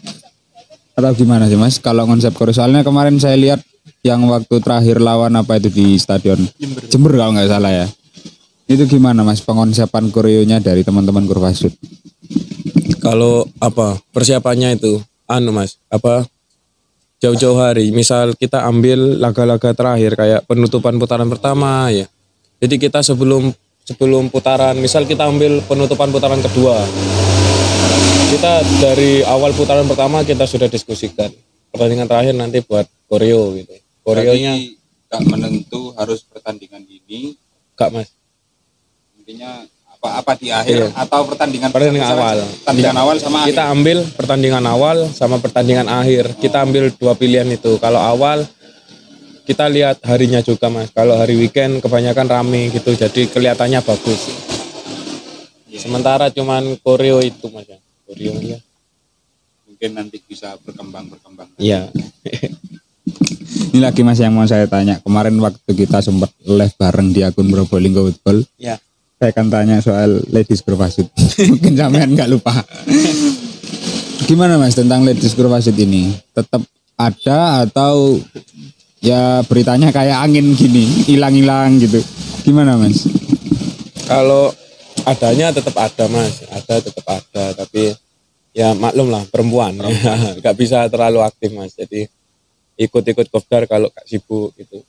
atau 0.97 1.13
gimana 1.17 1.49
sih 1.49 1.57
Mas? 1.57 1.81
Kalau 1.81 2.05
konsep 2.05 2.33
koreo 2.37 2.53
soalnya 2.53 2.85
kemarin 2.85 3.17
saya 3.17 3.37
lihat 3.37 3.61
yang 4.05 4.25
waktu 4.29 4.61
terakhir 4.61 5.01
lawan 5.01 5.33
apa 5.37 5.61
itu 5.61 5.69
di 5.73 5.97
stadion 5.97 6.41
Jember, 6.93 7.17
kalau 7.17 7.33
nggak 7.33 7.49
salah 7.49 7.73
ya. 7.73 7.87
Itu 8.69 8.85
gimana 8.85 9.25
Mas 9.25 9.41
pengonsepan 9.41 10.13
koreonya 10.13 10.61
dari 10.61 10.85
teman-teman 10.85 11.25
Kurvasud? 11.25 11.73
kalau 13.07 13.47
apa 13.63 14.03
persiapannya 14.11 14.75
itu 14.75 14.99
anu 15.31 15.55
mas 15.55 15.79
apa 15.87 16.27
jauh-jauh 17.21 17.59
hari. 17.59 17.93
Misal 17.93 18.37
kita 18.37 18.65
ambil 18.65 19.21
laga-laga 19.21 19.73
terakhir 19.73 20.17
kayak 20.17 20.41
penutupan 20.45 20.97
putaran 21.01 21.29
pertama 21.29 21.89
ya. 21.93 22.07
Jadi 22.61 22.81
kita 22.81 23.05
sebelum 23.05 23.53
sebelum 23.85 24.33
putaran, 24.33 24.77
misal 24.81 25.05
kita 25.05 25.29
ambil 25.29 25.61
penutupan 25.65 26.09
putaran 26.11 26.41
kedua. 26.41 26.81
Kita 28.27 28.65
dari 28.83 29.23
awal 29.23 29.55
putaran 29.55 29.87
pertama 29.87 30.27
kita 30.27 30.45
sudah 30.49 30.67
diskusikan. 30.67 31.31
Pertandingan 31.71 32.09
terakhir 32.09 32.35
nanti 32.35 32.65
buat 32.65 32.89
koreo 33.07 33.55
gitu. 33.55 33.75
Koreonya 34.03 34.57
nggak 35.07 35.23
menentu 35.31 35.95
harus 35.95 36.27
pertandingan 36.27 36.83
ini 36.83 37.39
Kak 37.79 37.95
Mas. 37.95 38.11
intinya 39.27 39.67
apa 40.07 40.23
apa 40.23 40.33
di 40.37 40.49
akhir 40.49 40.79
Iya. 40.79 40.89
atau 40.95 41.21
pertandingan 41.25 41.69
Pertandingan 41.69 42.11
awal. 42.13 42.39
pertandingan 42.63 42.97
awal 42.97 43.17
sama 43.19 43.39
kita 43.43 43.63
akhir. 43.65 43.75
ambil 43.75 43.99
pertandingan 44.13 44.65
awal 44.65 44.97
sama 45.11 45.37
pertandingan 45.37 45.89
akhir. 45.89 46.25
Kita 46.37 46.63
ambil 46.63 46.91
dua 46.91 47.13
pilihan 47.13 47.49
itu. 47.49 47.75
Kalau 47.77 47.99
awal 47.99 48.47
kita 49.43 49.67
lihat 49.67 49.99
harinya 50.03 50.39
juga 50.41 50.67
mas. 50.67 50.91
Kalau 50.91 51.15
hari 51.15 51.35
weekend 51.35 51.79
kebanyakan 51.79 52.27
rame 52.27 52.71
gitu, 52.71 52.93
jadi 52.93 53.27
kelihatannya 53.27 53.79
bagus. 53.81 54.31
Sementara 55.73 56.31
cuman 56.31 56.79
koreo 56.79 57.19
itu 57.21 57.47
mas 57.49 57.67
ya. 57.67 57.79
Koreo 58.05 58.39
ya. 58.41 58.59
mungkin 59.67 59.93
nanti 59.93 60.17
bisa 60.21 60.57
berkembang 60.59 61.05
berkembang 61.07 61.53
Iya. 61.59 61.93
ini 63.69 63.79
lagi 63.79 64.01
mas 64.01 64.17
yang 64.17 64.33
mau 64.33 64.43
saya 64.43 64.65
tanya 64.65 64.99
kemarin 64.99 65.37
waktu 65.37 65.69
kita 65.69 66.01
sempat 66.01 66.33
live 66.41 66.73
bareng 66.75 67.13
di 67.13 67.21
akun 67.21 67.45
Probolinggo 67.47 68.09
Football 68.09 68.41
Ya. 68.57 68.81
Saya 69.17 69.33
akan 69.33 69.47
tanya 69.49 69.77
soal 69.81 70.21
ladies 70.29 70.61
Kurvasit 70.61 71.09
mungkin 71.53 71.73
sampean 71.73 72.13
nggak 72.13 72.29
lupa. 72.29 72.53
Gimana 74.29 74.61
mas 74.61 74.77
tentang 74.77 75.09
ladies 75.09 75.33
Kurvasit 75.33 75.73
ini? 75.81 76.13
Tetap 76.37 76.61
ada 77.01 77.65
atau 77.65 78.21
ya 79.01 79.41
beritanya 79.49 79.89
kayak 79.89 80.21
angin 80.21 80.53
gini 80.53 81.09
hilang-hilang 81.09 81.81
gitu? 81.81 82.01
Gimana 82.45 82.77
mas? 82.77 83.09
Kalau 84.05 84.53
adanya 85.09 85.49
tetap 85.49 85.77
ada 85.81 86.05
mas, 86.13 86.45
ada 86.53 86.75
tetap 86.77 87.07
ada. 87.09 87.45
Tapi 87.57 87.97
ya 88.53 88.77
maklum 88.77 89.09
lah 89.09 89.25
perempuan, 89.33 89.81
nggak 90.45 90.57
bisa 90.61 90.85
terlalu 90.93 91.25
aktif 91.25 91.57
mas. 91.57 91.73
Jadi 91.73 92.05
ikut-ikut 92.77 93.33
kopdar 93.33 93.65
kalau 93.65 93.89
sibuk 94.05 94.53
gitu. 94.61 94.85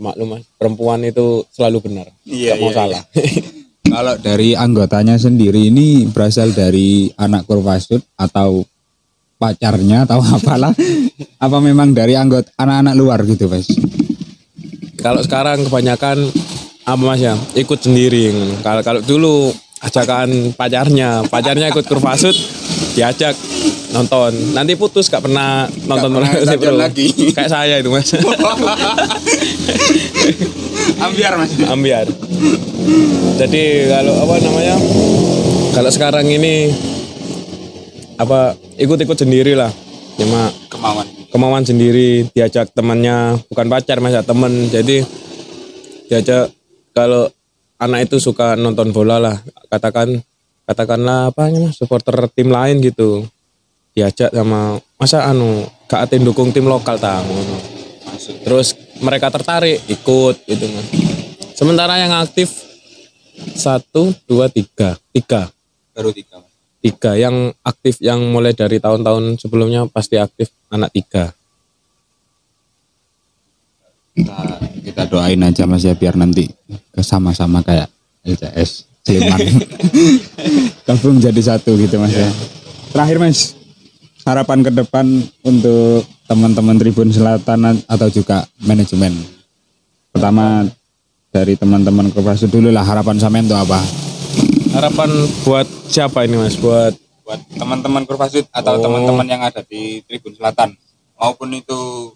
Maklum 0.00 0.38
mas, 0.38 0.44
perempuan 0.56 1.04
itu 1.04 1.44
selalu 1.52 1.84
benar, 1.84 2.08
Iya, 2.24 2.56
nggak 2.56 2.58
mau 2.58 2.70
iya, 2.72 2.76
salah. 2.76 3.02
kalau 3.92 4.14
dari 4.16 4.56
anggotanya 4.56 5.16
sendiri 5.20 5.68
ini 5.68 6.08
berasal 6.08 6.50
dari 6.56 7.12
anak 7.12 7.44
Kurvasut 7.44 8.00
atau 8.16 8.64
pacarnya 9.36 10.08
atau 10.08 10.24
apalah 10.38 10.72
apa 11.36 11.58
memang 11.60 11.92
dari 11.92 12.16
anggota 12.16 12.48
anak-anak 12.56 12.94
luar 12.96 13.20
gitu 13.28 13.52
mas 13.52 13.68
kalau 15.02 15.18
sekarang 15.18 15.66
kebanyakan 15.66 16.30
apa 16.86 17.02
mas 17.02 17.18
ya, 17.18 17.34
ikut 17.58 17.78
sendiri. 17.82 18.30
Kalau 18.62 18.82
kalau 18.86 19.00
dulu 19.02 19.50
ajakan 19.82 20.54
pacarnya, 20.54 21.26
pacarnya 21.26 21.74
ikut 21.74 21.86
kurvasut, 21.90 22.34
diajak 22.94 23.34
nonton. 23.92 24.32
Nanti 24.56 24.72
putus 24.74 25.06
gak 25.12 25.22
pernah 25.28 25.68
nonton 25.86 26.18
pernah 26.18 26.32
stadion 26.44 26.74
Pro. 26.76 26.82
lagi. 26.82 27.06
Kayak 27.36 27.50
saya 27.52 27.76
itu 27.78 27.92
mas. 27.92 28.12
ambiar 31.06 31.32
mas 31.38 31.52
ambiar. 31.68 32.06
Jadi 33.38 33.64
kalau 33.92 34.14
apa 34.24 34.34
namanya? 34.40 34.76
Kalau 35.72 35.90
sekarang 35.92 36.26
ini 36.28 36.72
apa 38.16 38.56
ikut-ikut 38.80 39.16
sendiri 39.16 39.52
lah. 39.56 39.70
Cuma 40.16 40.52
kemauan 40.68 41.06
kemauan 41.32 41.64
sendiri 41.64 42.28
diajak 42.36 42.68
temannya 42.76 43.40
bukan 43.48 43.66
pacar 43.72 44.04
mas 44.04 44.12
ya 44.12 44.20
temen 44.20 44.68
jadi 44.68 45.00
diajak 46.12 46.52
kalau 46.92 47.32
anak 47.80 48.04
itu 48.06 48.20
suka 48.20 48.52
nonton 48.54 48.92
bola 48.92 49.16
lah 49.16 49.36
katakan 49.72 50.20
katakanlah 50.68 51.32
apa 51.32 51.48
supporter 51.72 52.28
tim 52.36 52.52
lain 52.52 52.84
gitu 52.84 53.24
diajak 53.92 54.32
sama 54.32 54.80
masa 54.96 55.28
anu 55.28 55.68
gak 55.88 56.08
ate 56.08 56.16
dukung 56.20 56.50
tim 56.50 56.64
lokal 56.64 56.96
ta 56.96 57.20
ngono. 57.20 57.56
masuk 58.08 58.36
terus 58.44 58.68
mereka 59.04 59.28
tertarik 59.28 59.80
ikut 59.88 60.36
gitu 60.48 60.66
sementara 61.52 62.00
yang 62.00 62.12
aktif 62.16 62.72
satu 63.56 64.12
dua 64.28 64.46
tiga. 64.52 64.94
Tiga. 65.10 65.50
Baru 65.92 66.14
tiga 66.14 66.40
tiga. 66.82 67.14
Yang 67.14 67.54
aktif 67.62 68.02
yang 68.02 68.20
mulai 68.28 68.52
dari 68.52 68.82
tahun-tahun 68.82 69.38
sebelumnya 69.38 69.86
pasti 69.86 70.18
aktif 70.18 70.50
anak 70.68 70.90
tiga. 70.90 71.30
Kita, 74.12 74.36
kita 74.84 75.02
doain 75.08 75.40
aja 75.40 75.64
mas 75.64 75.88
ya 75.88 75.96
biar 75.96 76.20
nanti 76.20 76.44
sama-sama 77.00 77.64
kayak 77.64 77.88
LCS 78.28 78.84
Sleman 79.08 79.40
gabung 80.86 81.16
jadi 81.16 81.40
satu 81.40 81.72
gitu 81.80 81.96
mas 81.96 82.12
ya. 82.12 82.28
Terakhir 82.92 83.16
mas 83.16 83.56
harapan 84.22 84.58
ke 84.62 84.70
depan 84.70 85.06
untuk 85.42 86.06
teman-teman 86.26 86.78
Tribun 86.78 87.10
Selatan 87.10 87.82
atau 87.86 88.08
juga 88.08 88.46
manajemen. 88.62 89.12
Pertama 90.12 90.66
dari 91.32 91.56
teman-teman 91.56 92.12
Kopasu 92.12 92.46
dulu 92.46 92.68
lah 92.70 92.84
harapan 92.84 93.16
sampean 93.18 93.48
itu 93.48 93.56
apa? 93.56 93.80
Harapan 94.72 95.10
buat 95.44 95.66
siapa 95.88 96.24
ini 96.24 96.40
mas? 96.40 96.56
Buat 96.56 96.96
buat 97.22 97.40
teman-teman 97.54 98.02
Kurvasut 98.04 98.46
atau 98.50 98.78
Oh. 98.78 98.82
teman-teman 98.82 99.26
yang 99.28 99.42
ada 99.42 99.62
di 99.62 100.02
Tribun 100.04 100.34
Selatan. 100.34 100.74
Maupun 101.16 101.54
itu 101.54 102.12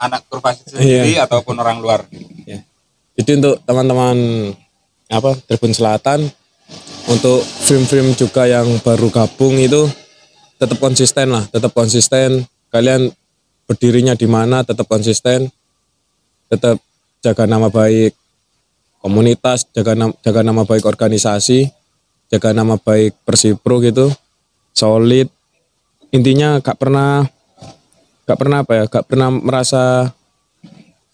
anak 0.00 0.24
Kurvasut 0.28 0.70
sendiri 0.72 1.20
ataupun 1.20 1.56
orang 1.60 1.78
luar. 1.80 2.04
Ya 2.44 2.64
jadi 3.16 3.40
untuk 3.40 3.56
teman-teman 3.64 4.16
apa 5.08 5.32
Tribun 5.48 5.72
Selatan 5.72 6.28
untuk 7.08 7.40
film-film 7.64 8.12
juga 8.12 8.44
yang 8.44 8.68
baru 8.84 9.08
gabung 9.08 9.56
itu 9.56 9.88
tetap 10.56 10.78
konsisten 10.80 11.32
lah 11.32 11.44
tetap 11.48 11.72
konsisten. 11.72 12.44
Kalian 12.72 13.08
berdirinya 13.64 14.12
di 14.12 14.28
mana 14.28 14.64
tetap 14.66 14.88
konsisten. 14.88 15.48
Tetap 16.46 16.78
jaga 17.24 17.44
nama 17.48 17.66
baik 17.72 18.14
komunitas 19.02 19.70
jaga 19.70 19.94
nama, 19.94 20.12
jaga 20.22 20.40
nama 20.42 20.62
baik 20.66 20.82
organisasi 20.82 21.70
jaga 22.26 22.50
nama 22.50 22.74
baik 22.74 23.14
Persipro 23.22 23.78
gitu. 23.82 24.10
Solid. 24.76 25.30
Intinya 26.12 26.58
gak 26.60 26.78
pernah 26.78 27.26
gak 28.26 28.38
pernah 28.38 28.66
apa 28.66 28.72
ya 28.74 28.84
gak 28.90 29.06
pernah 29.06 29.30
merasa 29.30 30.10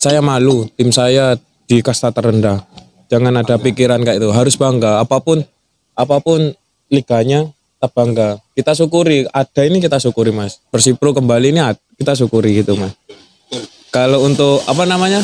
saya 0.00 0.18
malu 0.24 0.66
tim 0.74 0.90
saya 0.90 1.37
di 1.68 1.81
kasta 1.81 2.11
terendah. 2.11 2.64
Jangan 3.12 3.44
ada 3.44 3.61
pikiran 3.61 4.00
kayak 4.02 4.24
itu. 4.24 4.31
Harus 4.33 4.57
bangga 4.57 5.00
apa 5.05 5.20
pun 5.20 5.44
apa 5.92 6.16
pun 6.24 6.57
liganya 6.88 7.52
tetap 7.83 7.99
bangga. 7.99 8.38
Kita 8.55 8.79
syukuri 8.79 9.27
ada 9.27 9.66
ini 9.66 9.83
kita 9.83 9.99
syukuri 9.99 10.31
mas. 10.31 10.62
Persipro 10.71 11.11
kembali 11.11 11.51
ini 11.51 11.59
kita 11.99 12.14
syukuri 12.14 12.62
gitu 12.62 12.79
mas. 12.79 12.95
Kalau 13.90 14.23
untuk 14.23 14.62
apa 14.71 14.87
namanya? 14.87 15.18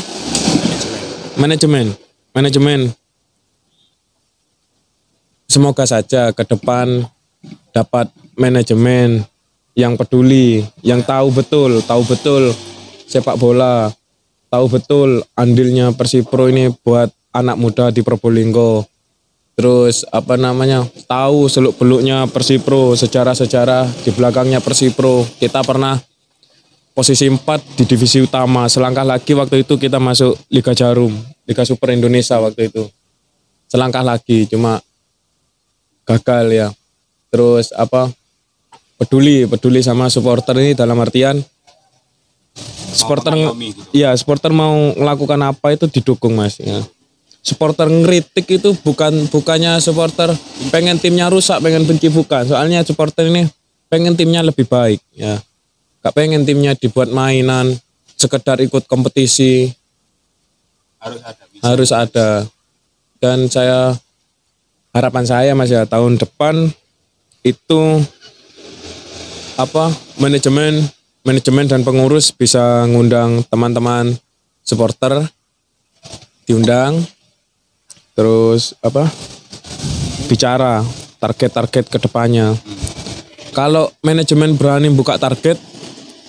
Manajemen. 1.38 1.94
Manajemen. 2.34 2.90
Semoga 5.46 5.86
saja 5.86 6.34
ke 6.34 6.42
depan 6.42 7.06
dapat 7.70 8.10
manajemen 8.34 9.22
yang 9.78 9.94
peduli, 9.94 10.66
yang 10.82 11.06
tahu 11.06 11.30
betul, 11.30 11.78
tahu 11.86 12.02
betul 12.10 12.50
sepak 13.06 13.38
bola, 13.38 13.86
tahu 14.50 14.66
betul 14.66 15.22
andilnya 15.38 15.94
Persipro 15.94 16.50
ini 16.50 16.74
buat 16.82 17.14
anak 17.30 17.54
muda 17.54 17.94
di 17.94 18.02
Probolinggo. 18.02 18.97
Terus 19.58 20.06
apa 20.14 20.38
namanya? 20.38 20.86
Tahu 21.10 21.50
seluk 21.50 21.74
beluknya 21.82 22.30
Persipro, 22.30 22.94
sejarah-sejarah 22.94 23.90
di 24.06 24.14
belakangnya 24.14 24.62
Persipro. 24.62 25.26
Kita 25.42 25.66
pernah 25.66 25.98
posisi 26.94 27.26
4 27.26 27.42
di 27.74 27.82
divisi 27.82 28.22
utama. 28.22 28.70
Selangkah 28.70 29.02
lagi 29.02 29.34
waktu 29.34 29.66
itu 29.66 29.74
kita 29.74 29.98
masuk 29.98 30.38
Liga 30.46 30.78
Jarum, 30.78 31.10
Liga 31.42 31.66
Super 31.66 31.90
Indonesia 31.90 32.38
waktu 32.38 32.70
itu. 32.70 32.86
Selangkah 33.66 34.06
lagi 34.06 34.46
cuma 34.46 34.78
gagal 36.06 36.54
ya. 36.54 36.68
Terus 37.34 37.74
apa? 37.74 38.14
Peduli, 38.94 39.42
peduli 39.50 39.82
sama 39.82 40.06
supporter 40.06 40.54
ini 40.58 40.78
dalam 40.78 41.02
artian 41.02 41.42
supporter. 42.94 43.34
Iya, 43.90 44.14
supporter 44.14 44.54
mau 44.54 44.94
melakukan 44.94 45.38
apa 45.42 45.74
itu 45.74 45.90
didukung 45.90 46.38
Mas 46.38 46.58
ya. 46.62 46.82
Supporter 47.38 47.88
ngeritik 47.88 48.44
itu 48.50 48.76
bukan 48.84 49.30
bukannya 49.30 49.80
supporter 49.80 50.34
pengen 50.68 51.00
timnya 51.00 51.32
rusak, 51.32 51.62
pengen 51.64 51.86
benci 51.88 52.12
bukan. 52.12 52.44
Soalnya 52.44 52.84
supporter 52.84 53.24
ini 53.30 53.48
pengen 53.88 54.18
timnya 54.18 54.44
lebih 54.44 54.68
baik 54.68 55.00
ya. 55.14 55.40
Gak 56.04 56.14
pengen 56.14 56.44
timnya 56.44 56.76
dibuat 56.76 57.10
mainan, 57.10 57.74
sekedar 58.14 58.60
ikut 58.60 58.84
kompetisi, 58.86 59.70
harus 60.98 61.22
ada 61.22 61.44
bisa. 61.48 61.62
harus 61.64 61.90
ada. 61.90 62.28
Dan 63.18 63.50
saya 63.50 63.98
harapan 64.94 65.24
saya 65.26 65.52
Mas 65.54 65.70
ya 65.70 65.86
tahun 65.86 66.18
depan 66.18 66.70
itu 67.42 67.82
apa 69.58 69.90
manajemen 70.22 70.86
manajemen 71.26 71.66
dan 71.66 71.82
pengurus 71.82 72.30
bisa 72.30 72.86
ngundang 72.86 73.42
teman-teman 73.50 74.14
supporter 74.62 75.26
diundang 76.46 77.02
terus 78.18 78.74
apa? 78.82 79.06
Bicara 80.26 80.82
target-target 81.22 81.86
ke 81.86 81.98
depannya 82.02 82.58
kalau 83.58 83.90
manajemen 84.06 84.54
berani 84.54 84.86
buka 84.94 85.18
target 85.18 85.58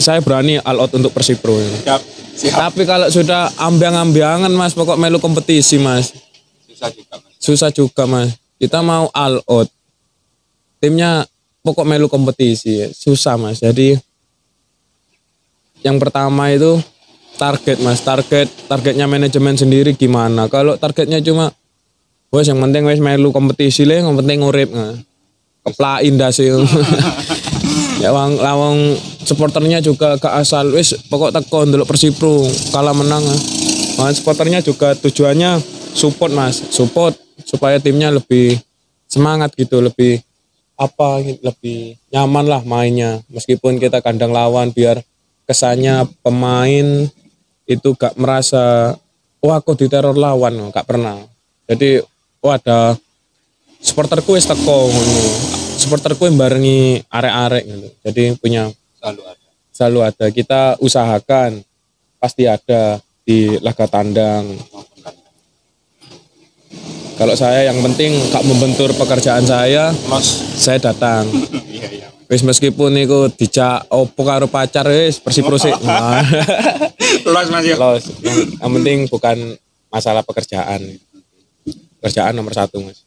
saya 0.01 0.17
berani 0.17 0.57
all 0.65 0.81
out 0.81 0.89
untuk 0.97 1.13
Persipro 1.13 1.53
Siap. 1.59 2.01
Siap. 2.39 2.55
tapi 2.57 2.87
kalau 2.87 3.11
sudah 3.11 3.51
ambiang-ambiangan 3.59 4.49
mas 4.55 4.73
pokok 4.73 4.95
melu 4.95 5.19
kompetisi 5.19 5.75
mas. 5.75 6.15
Susah 6.65 6.89
juga, 6.89 7.15
Mas. 7.19 7.33
susah 7.37 7.69
juga 7.69 8.03
mas. 8.07 8.29
Kita 8.55 8.79
mau 8.79 9.11
all 9.11 9.43
out. 9.45 9.67
Timnya 10.79 11.27
pokok 11.61 11.83
melu 11.83 12.07
kompetisi 12.07 12.87
susah 12.95 13.35
mas. 13.35 13.59
Jadi 13.59 13.99
yang 15.83 15.99
pertama 15.99 16.49
itu 16.49 16.79
target 17.35 17.83
mas. 17.83 17.99
Target 17.99 18.47
targetnya 18.71 19.05
manajemen 19.05 19.59
sendiri 19.59 19.93
gimana? 19.93 20.47
Kalau 20.47 20.79
targetnya 20.79 21.19
cuma 21.19 21.51
wes 22.29 22.45
yang 22.49 22.61
penting 22.61 22.85
wes 22.85 23.01
melu 23.01 23.33
kompetisi 23.33 23.85
le 23.85 24.01
yang 24.01 24.13
penting 24.17 24.41
ngurip 24.41 24.69
nah. 24.69 24.93
keplain 25.65 26.13
dah 26.17 26.31
sih. 26.33 26.49
Ya 27.99 28.15
wang 28.15 28.39
lawang 28.39 28.95
supporternya 29.27 29.83
juga 29.83 30.15
gak 30.15 30.39
asal. 30.39 30.71
Wes 30.71 30.95
pokok 31.11 31.35
teko 31.35 31.67
ndelok 31.67 31.91
Persipro 31.91 32.47
kalah 32.71 32.95
menang 32.95 33.19
ah. 33.27 33.39
Nah, 33.99 34.15
supporternya 34.15 34.63
juga 34.63 34.95
tujuannya 34.95 35.59
support 35.91 36.31
mas. 36.31 36.63
Support 36.71 37.19
supaya 37.43 37.75
timnya 37.83 38.07
lebih 38.07 38.55
semangat 39.03 39.51
gitu 39.59 39.83
lebih 39.83 40.23
apa 40.79 41.19
lebih 41.43 41.99
nyaman 42.07 42.47
lah 42.47 42.61
mainnya. 42.63 43.19
Meskipun 43.27 43.83
kita 43.83 43.99
kandang 43.99 44.31
lawan 44.31 44.71
biar 44.71 45.03
kesannya 45.43 46.07
pemain 46.23 47.03
itu 47.67 47.89
gak 47.99 48.15
merasa 48.15 48.95
wah 49.43 49.59
kok 49.59 49.75
diteror 49.75 50.15
lawan. 50.15 50.71
Gak 50.71 50.87
pernah. 50.87 51.19
Jadi 51.67 51.99
wah 52.39 52.55
ada 52.55 52.95
supporterku 53.77 54.33
wis 54.33 54.43
teko 54.43 54.87
ngono. 54.87 55.23
Supporterku 55.79 56.27
yang 56.27 56.35
barengi 56.35 56.99
arek-arek 57.07 57.63
gitu 57.63 57.87
jadi 58.03 58.23
punya 58.35 58.63
Selalu 58.99 59.21
ada. 59.23 59.47
selalu 59.71 59.99
ada. 60.03 60.25
Kita 60.27 60.61
usahakan 60.77 61.63
pasti 62.17 62.43
ada 62.43 62.99
di 63.23 63.55
laga 63.59 63.87
tandang. 63.87 64.43
Kalau 67.15 67.35
saya 67.35 67.67
yang 67.67 67.79
penting 67.79 68.15
gak 68.31 68.43
membentur 68.43 68.91
pekerjaan 68.93 69.43
saya 69.43 69.91
Los. 70.07 70.27
saya 70.55 70.79
datang. 70.79 71.27
Iya, 71.69 71.87
iya. 71.87 72.07
wis 72.27 72.43
meskipun 72.43 72.91
niku 72.91 73.31
dijak 73.31 73.87
opo 73.87 74.21
karo 74.21 74.45
pacar 74.45 74.83
wis 74.85 75.15
Persipro 75.17 75.55
sih 75.55 75.71
Nah, 75.81 76.19
Los, 77.25 77.47
Mas 77.47 77.63
ya. 77.63 77.75
los. 77.75 78.03
Yang 78.59 78.71
penting 78.73 78.97
bukan 79.07 79.37
masalah 79.87 80.21
pekerjaan 80.21 80.83
pekerjaan 81.99 82.33
nomor 82.33 82.55
satu 82.55 82.79
mas. 82.79 83.03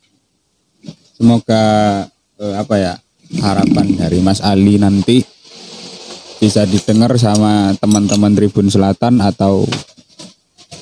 Semoga 1.16 1.64
eh, 2.36 2.54
apa 2.60 2.74
ya 2.76 2.94
harapan 3.40 3.96
dari 3.96 4.20
Mas 4.20 4.44
Ali 4.44 4.76
nanti 4.76 5.24
bisa 6.36 6.68
didengar 6.68 7.14
sama 7.16 7.72
teman-teman 7.80 8.34
Tribun 8.36 8.68
Selatan 8.68 9.22
atau 9.24 9.64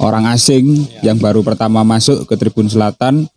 orang 0.00 0.26
asing 0.32 0.88
yang 1.04 1.20
baru 1.20 1.44
pertama 1.46 1.86
masuk 1.86 2.26
ke 2.26 2.34
Tribun 2.34 2.66
Selatan 2.66 3.28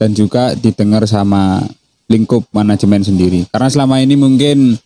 dan 0.00 0.10
juga 0.16 0.54
didengar 0.56 1.04
sama 1.04 1.60
lingkup 2.08 2.46
manajemen 2.54 3.02
sendiri. 3.02 3.44
Karena 3.50 3.68
selama 3.68 4.00
ini 4.00 4.14
mungkin 4.14 4.78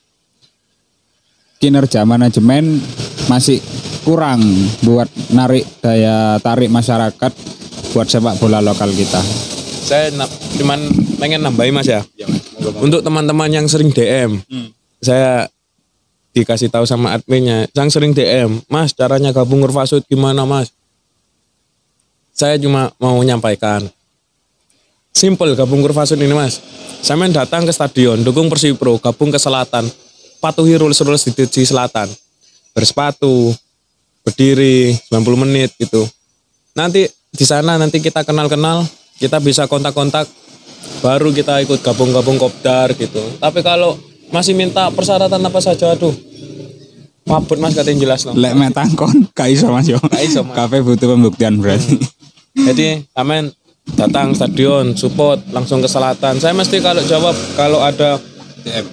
kinerja 1.60 2.02
manajemen 2.08 2.80
masih 3.28 3.60
kurang 4.02 4.40
buat 4.80 5.08
narik 5.34 5.64
daya 5.84 6.40
tarik 6.40 6.72
masyarakat 6.72 7.32
buat 7.96 8.12
sepak 8.12 8.36
bola 8.36 8.60
lokal 8.60 8.92
kita. 8.92 9.24
saya 9.86 10.12
na- 10.12 10.28
cuman 10.60 10.84
pengen 11.16 11.40
nambahin 11.40 11.72
mas 11.72 11.88
ya. 11.88 12.04
Untuk 12.82 13.00
teman-teman 13.00 13.48
yang 13.48 13.64
sering 13.64 13.88
DM 13.88 14.36
saya 15.00 15.48
dikasih 16.36 16.68
tahu 16.68 16.84
sama 16.84 17.16
adminnya 17.16 17.64
yang 17.72 17.88
sering 17.88 18.12
DM 18.12 18.60
mas 18.68 18.92
caranya 18.92 19.32
gabung 19.32 19.64
Urfasud 19.64 20.04
gimana 20.04 20.44
mas? 20.44 20.68
Saya 22.36 22.60
cuma 22.60 22.92
mau 23.00 23.16
menyampaikan 23.16 23.88
simple 25.08 25.56
gabung 25.56 25.80
Urfasud 25.80 26.20
ini 26.20 26.36
mas. 26.36 26.60
Saya 27.00 27.16
main 27.16 27.32
datang 27.32 27.64
ke 27.64 27.72
stadion 27.72 28.20
dukung 28.20 28.52
Persipro 28.52 29.00
gabung 29.00 29.32
ke 29.32 29.40
selatan. 29.40 29.88
Patuhi 30.36 30.76
rules 30.76 31.00
rules 31.00 31.24
di 31.24 31.32
di 31.32 31.64
selatan. 31.64 32.12
Bersepatu 32.76 33.56
berdiri 34.20 34.92
90 35.08 35.44
menit 35.48 35.72
gitu. 35.80 36.04
Nanti 36.76 37.08
di 37.36 37.44
sana 37.46 37.76
nanti 37.76 38.00
kita 38.00 38.24
kenal-kenal 38.24 38.88
kita 39.20 39.38
bisa 39.38 39.68
kontak-kontak 39.68 40.24
baru 41.04 41.30
kita 41.30 41.60
ikut 41.62 41.84
gabung-gabung 41.84 42.40
kopdar 42.40 42.96
gitu 42.96 43.20
tapi 43.38 43.60
kalau 43.60 44.00
masih 44.32 44.56
minta 44.56 44.88
persyaratan 44.90 45.38
apa 45.44 45.60
saja 45.60 45.94
aduh 45.94 46.16
mabut 47.26 47.58
mas 47.58 47.74
katanya 47.74 48.06
jelas 48.06 48.22
no. 48.22 48.38
Lek 48.38 48.54
mek 48.54 48.70
tangkon 48.70 49.26
gak 49.34 49.50
iso 49.50 49.66
Mas 49.74 49.90
yo. 49.90 49.98
Gak 49.98 50.22
iso, 50.22 50.46
Mas. 50.46 50.54
Kafe 50.54 50.78
butuh 50.80 51.10
pembuktian 51.10 51.58
berarti. 51.58 51.98
jadi 52.56 53.02
amen 53.12 53.52
datang 53.98 54.32
stadion 54.32 54.96
support 54.96 55.42
langsung 55.52 55.84
ke 55.84 55.90
selatan 55.90 56.40
saya 56.40 56.56
mesti 56.56 56.80
kalau 56.80 57.02
jawab 57.04 57.34
kalau 57.58 57.82
ada 57.82 58.16
DM. 58.62 58.86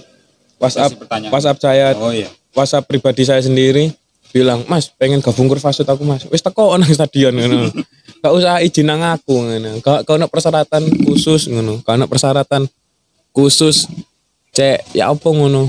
WhatsApp. 0.57 0.95
WhatsApp 1.29 1.59
saya 1.61 1.93
Oh 1.97 2.11
iya. 2.11 2.27
WhatsApp 2.57 2.89
pribadi 2.89 3.23
saya 3.23 3.41
sendiri 3.41 3.93
bilang 4.33 4.65
mas 4.65 4.89
pengen 4.89 5.21
gabung 5.21 5.45
kurvasut 5.45 5.85
aku 5.85 6.01
mas 6.01 6.25
wis 6.33 6.41
teko 6.41 6.73
nang 6.73 6.89
stadion 6.89 7.37
ngono 7.37 7.69
gak 8.23 8.31
usah 8.31 8.63
izin 8.63 8.87
nang 8.87 9.03
aku 9.03 9.35
ngono 9.35 9.83
gak 9.83 10.07
ono 10.07 10.31
persyaratan 10.31 10.87
khusus 11.03 11.51
ngono 11.51 11.83
ono 11.83 12.05
persyaratan 12.07 12.63
khusus 13.35 13.91
cek 14.55 14.95
ya 14.95 15.11
apa 15.11 15.27
ngono 15.27 15.67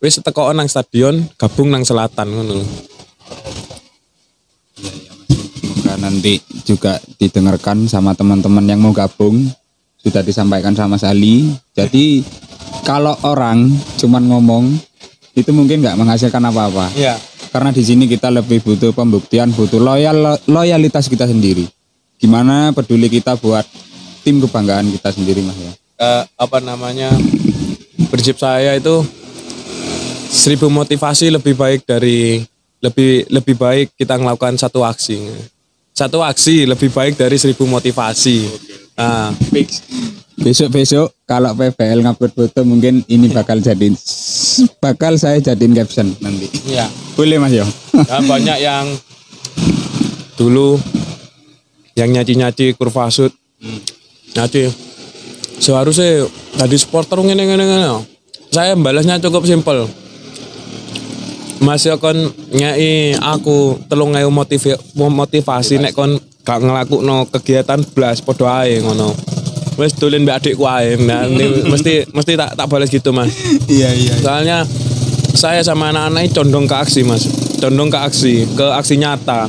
wis 0.00 0.16
teko 0.24 0.48
nang 0.56 0.64
stadion 0.64 1.20
gabung 1.36 1.68
nang 1.68 1.84
selatan 1.84 2.32
ngono 2.32 2.64
Semoga 5.60 6.06
nanti 6.06 6.38
juga 6.62 7.02
didengarkan 7.18 7.90
sama 7.90 8.14
teman-teman 8.14 8.62
yang 8.62 8.78
mau 8.78 8.94
gabung. 8.94 9.42
Sudah 9.98 10.22
disampaikan 10.22 10.70
sama 10.70 10.94
Sali. 10.96 11.50
Jadi 11.74 12.22
kalau 12.86 13.18
orang 13.26 13.66
cuman 13.98 14.22
ngomong 14.30 14.64
itu 15.34 15.50
mungkin 15.50 15.82
nggak 15.82 15.98
menghasilkan 15.98 16.46
apa-apa. 16.46 16.94
iya 16.94 17.18
Karena 17.50 17.74
di 17.74 17.82
sini 17.82 18.06
kita 18.06 18.30
lebih 18.30 18.62
butuh 18.62 18.94
pembuktian, 18.94 19.50
butuh 19.50 19.82
loyal 19.82 20.38
loyalitas 20.46 21.10
kita 21.10 21.26
sendiri. 21.26 21.66
Gimana 22.20 22.70
peduli 22.76 23.08
kita 23.08 23.34
buat 23.40 23.64
tim 24.20 24.38
kebanggaan 24.44 24.92
kita 24.92 25.16
sendiri 25.16 25.40
mas 25.40 25.56
ya. 25.56 25.72
Eh, 26.00 26.22
apa 26.36 26.60
namanya 26.60 27.08
prinsip 28.12 28.36
saya 28.36 28.76
itu 28.76 29.04
seribu 30.28 30.68
motivasi 30.68 31.32
lebih 31.32 31.56
baik 31.56 31.88
dari 31.88 32.44
lebih 32.80 33.28
lebih 33.28 33.54
baik 33.56 33.86
kita 33.96 34.16
melakukan 34.16 34.56
satu 34.56 34.80
aksi 34.84 35.28
satu 35.92 36.24
aksi 36.24 36.64
lebih 36.64 36.88
baik 36.88 37.20
dari 37.20 37.36
seribu 37.36 37.68
motivasi 37.68 38.48
nah 38.96 39.28
Besok-besok 40.40 41.28
kalau 41.28 41.52
PBL 41.52 42.00
ngupload 42.00 42.32
foto 42.32 42.64
mungkin 42.64 43.04
ini 43.12 43.28
bakal 43.28 43.60
jadi 43.60 43.92
bakal 44.80 45.20
saya 45.20 45.36
jadiin 45.36 45.76
caption 45.76 46.16
nanti. 46.16 46.48
ya 46.64 46.88
Boleh 47.12 47.36
mas 47.36 47.52
yo. 47.52 47.68
Nah, 47.92 48.24
banyak 48.24 48.56
yang 48.64 48.88
dulu 50.40 50.80
yang 52.00 52.16
nyaci-nyaci 52.16 52.72
kurva 52.80 53.12
sud 53.12 53.28
nyaci 54.32 54.72
seharusnya 55.60 56.24
tadi 56.56 56.76
supporter 56.80 57.20
ngene 57.20 57.44
ngene 57.44 57.64
ngene 57.68 57.88
saya 58.48 58.72
balasnya 58.72 59.20
cukup 59.20 59.44
simpel 59.44 59.84
Mas 61.60 61.84
yo 61.84 62.00
kon 62.00 62.16
nyai 62.56 63.12
aku 63.20 63.76
telung 63.84 64.16
ewu 64.16 64.32
motiv 64.32 64.80
motivasi 64.96 65.76
nek 65.76 65.92
kon 65.92 66.16
gak 66.40 66.64
ngelakukno 66.64 67.28
kegiatan 67.28 67.84
blas 67.92 68.24
padha 68.24 68.64
ae 68.64 68.80
ngono. 68.80 69.12
Wis 69.76 69.92
dolen 69.92 70.24
mbak 70.24 70.40
adikku 70.40 70.64
ae. 70.64 70.96
Nah, 70.96 71.28
ini 71.28 71.68
mesti 71.68 72.08
mesti 72.16 72.32
tak 72.32 72.56
tak 72.56 72.64
balas 72.64 72.88
gitu, 72.88 73.12
Mas. 73.12 73.28
Iya 73.68 73.92
iya. 73.92 74.14
Soalnya 74.24 74.58
saya 75.36 75.60
sama 75.60 75.92
anak-anak 75.92 76.20
ini 76.26 76.32
condong 76.32 76.66
ke 76.66 76.76
aksi 76.76 77.00
mas, 77.06 77.28
condong 77.62 77.88
ke 77.92 77.98
aksi, 78.00 78.34
ke 78.56 78.66
aksi 78.66 78.94
nyata. 78.98 79.46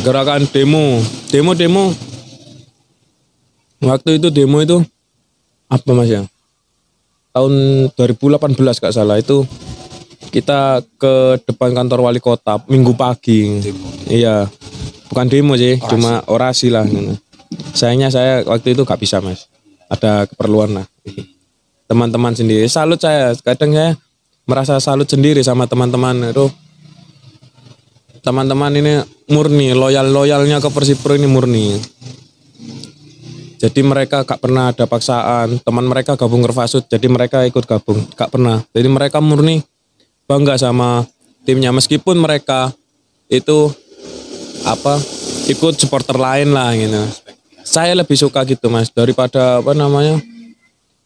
Pergerakan 0.00 0.48
demo, 0.48 0.96
demo-demo. 1.28 1.92
Waktu 3.84 4.16
itu 4.16 4.32
demo 4.32 4.64
itu 4.64 4.80
apa 5.68 5.92
mas 5.92 6.08
ya? 6.08 6.24
Tahun 7.36 7.52
2018 7.92 8.56
gak 8.56 8.96
salah 8.96 9.20
itu 9.20 9.44
kita 10.32 10.80
ke 10.96 11.44
depan 11.44 11.76
kantor 11.76 12.08
wali 12.08 12.16
kota 12.16 12.64
minggu 12.64 12.96
pagi. 12.96 13.60
Iya, 14.08 14.48
bukan 15.12 15.28
demo 15.28 15.52
sih, 15.60 15.76
cuma 15.84 16.24
orasi 16.32 16.72
lah. 16.72 16.88
gitu. 16.88 17.20
Sayangnya 17.76 18.08
saya 18.08 18.40
waktu 18.48 18.72
itu 18.72 18.88
gak 18.88 19.04
bisa 19.04 19.20
mas, 19.20 19.52
ada 19.92 20.24
keperluan 20.24 20.80
lah 20.80 20.88
teman-teman 21.92 22.32
sendiri. 22.32 22.64
Salut 22.72 23.04
saya. 23.04 23.36
Kadang 23.44 23.76
saya 23.76 24.00
merasa 24.48 24.80
salut 24.80 25.10
sendiri 25.10 25.44
sama 25.44 25.68
teman-teman 25.68 26.32
itu 26.32 26.48
teman-teman 28.20 28.72
ini 28.76 29.00
murni 29.32 29.72
loyal 29.72 30.12
loyalnya 30.12 30.60
ke 30.60 30.68
Persipro 30.68 31.16
ini 31.16 31.28
murni. 31.28 31.80
Jadi 33.60 33.80
mereka 33.84 34.24
gak 34.24 34.40
pernah 34.40 34.72
ada 34.72 34.88
paksaan. 34.88 35.60
Teman 35.60 35.84
mereka 35.84 36.16
gabung 36.16 36.40
ke 36.40 36.48
Fasud 36.48 36.88
jadi 36.88 37.04
mereka 37.12 37.44
ikut 37.44 37.68
gabung. 37.68 38.08
Gak 38.16 38.32
pernah. 38.32 38.64
Jadi 38.72 38.88
mereka 38.88 39.20
murni 39.20 39.60
bangga 40.24 40.56
sama 40.56 41.04
timnya. 41.44 41.68
Meskipun 41.68 42.16
mereka 42.16 42.72
itu 43.28 43.68
apa 44.64 44.96
ikut 45.52 45.76
supporter 45.76 46.16
lain 46.16 46.56
lah 46.56 46.72
gitu. 46.72 47.04
Saya 47.60 47.92
lebih 47.92 48.16
suka 48.16 48.48
gitu 48.48 48.72
mas 48.72 48.88
daripada 48.88 49.60
apa 49.60 49.76
namanya 49.76 50.16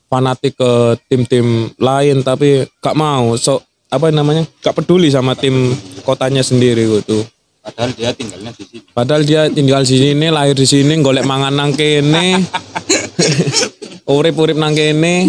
fanatik 0.07 0.55
ke 0.55 0.95
tim-tim 1.11 1.75
lain. 1.75 2.23
Tapi 2.23 2.71
gak 2.79 2.95
mau. 2.95 3.35
So 3.35 3.67
apa 3.95 4.11
namanya 4.11 4.43
gak 4.61 4.75
peduli 4.75 5.09
sama 5.09 5.39
tim 5.39 5.73
kotanya 6.03 6.43
sendiri 6.43 6.85
gitu 7.01 7.23
Padahal 7.65 7.97
dia 7.97 8.13
tinggalnya 8.13 8.53
di 8.53 8.65
sini. 8.69 8.85
padahal 8.93 9.23
dia 9.25 9.43
tinggal 9.49 9.83
di 9.89 9.97
sini 9.97 10.27
lahir 10.29 10.53
di 10.53 10.69
sini 10.69 11.01
golek 11.01 11.25
mangan 11.25 11.57
nang 11.57 11.73
kene 11.73 12.45
urip-urip 14.15 14.53
nang 14.53 14.77
kene 14.77 15.25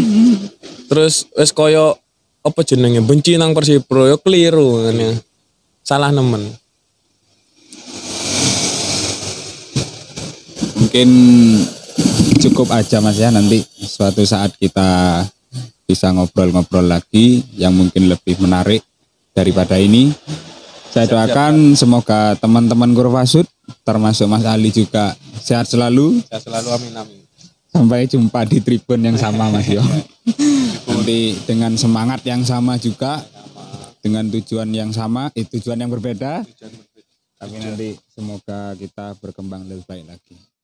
terus 0.92 1.32
wis 1.32 1.56
koyo 1.56 1.96
apa 2.44 2.60
jenenge 2.62 3.00
benci 3.02 3.40
nang 3.40 3.56
Persipro 3.56 4.06
yo 4.06 4.20
keliru 4.20 4.84
kan 4.84 5.00
ya. 5.00 5.12
salah 5.82 6.12
nemen 6.12 6.52
Mungkin 10.76 11.10
cukup 12.44 12.68
aja 12.70 13.00
Mas 13.00 13.18
ya 13.18 13.32
nanti 13.32 13.64
suatu 13.80 14.22
saat 14.28 14.54
kita 14.60 15.24
bisa 15.86 16.10
ngobrol-ngobrol 16.12 16.86
lagi 16.86 17.46
yang 17.56 17.74
mungkin 17.78 18.10
lebih 18.10 18.42
menarik 18.42 18.82
daripada 19.32 19.78
ini. 19.78 20.12
Saya 20.90 21.06
doakan 21.12 21.78
semoga 21.78 22.34
teman-teman 22.40 22.92
Kurvasud 22.96 23.46
termasuk 23.86 24.26
Mas 24.30 24.46
Ali 24.46 24.70
juga 24.70 25.18
sehat 25.42 25.70
selalu 25.70 26.22
saya 26.30 26.42
selalu 26.42 26.70
amin 26.74 26.94
amin 26.98 27.20
sampai 27.76 28.08
jumpa 28.08 28.48
di 28.48 28.64
tribun 28.64 29.04
yang 29.04 29.20
sama 29.20 29.50
Mas 29.54 29.68
Yo. 29.68 29.84
Nanti 30.88 31.36
dengan 31.44 31.76
semangat 31.76 32.24
yang 32.24 32.42
sama 32.48 32.80
juga 32.80 33.20
dengan 34.00 34.30
tujuan 34.32 34.70
yang 34.72 34.96
sama, 34.96 35.28
eh, 35.36 35.44
tujuan 35.44 35.82
yang 35.82 35.92
berbeda. 35.92 36.46
Tapi 37.36 37.56
nanti 37.60 38.00
semoga 38.08 38.72
kita 38.80 39.20
berkembang 39.20 39.68
lebih 39.68 39.84
baik 39.84 40.08
lagi. 40.08 40.55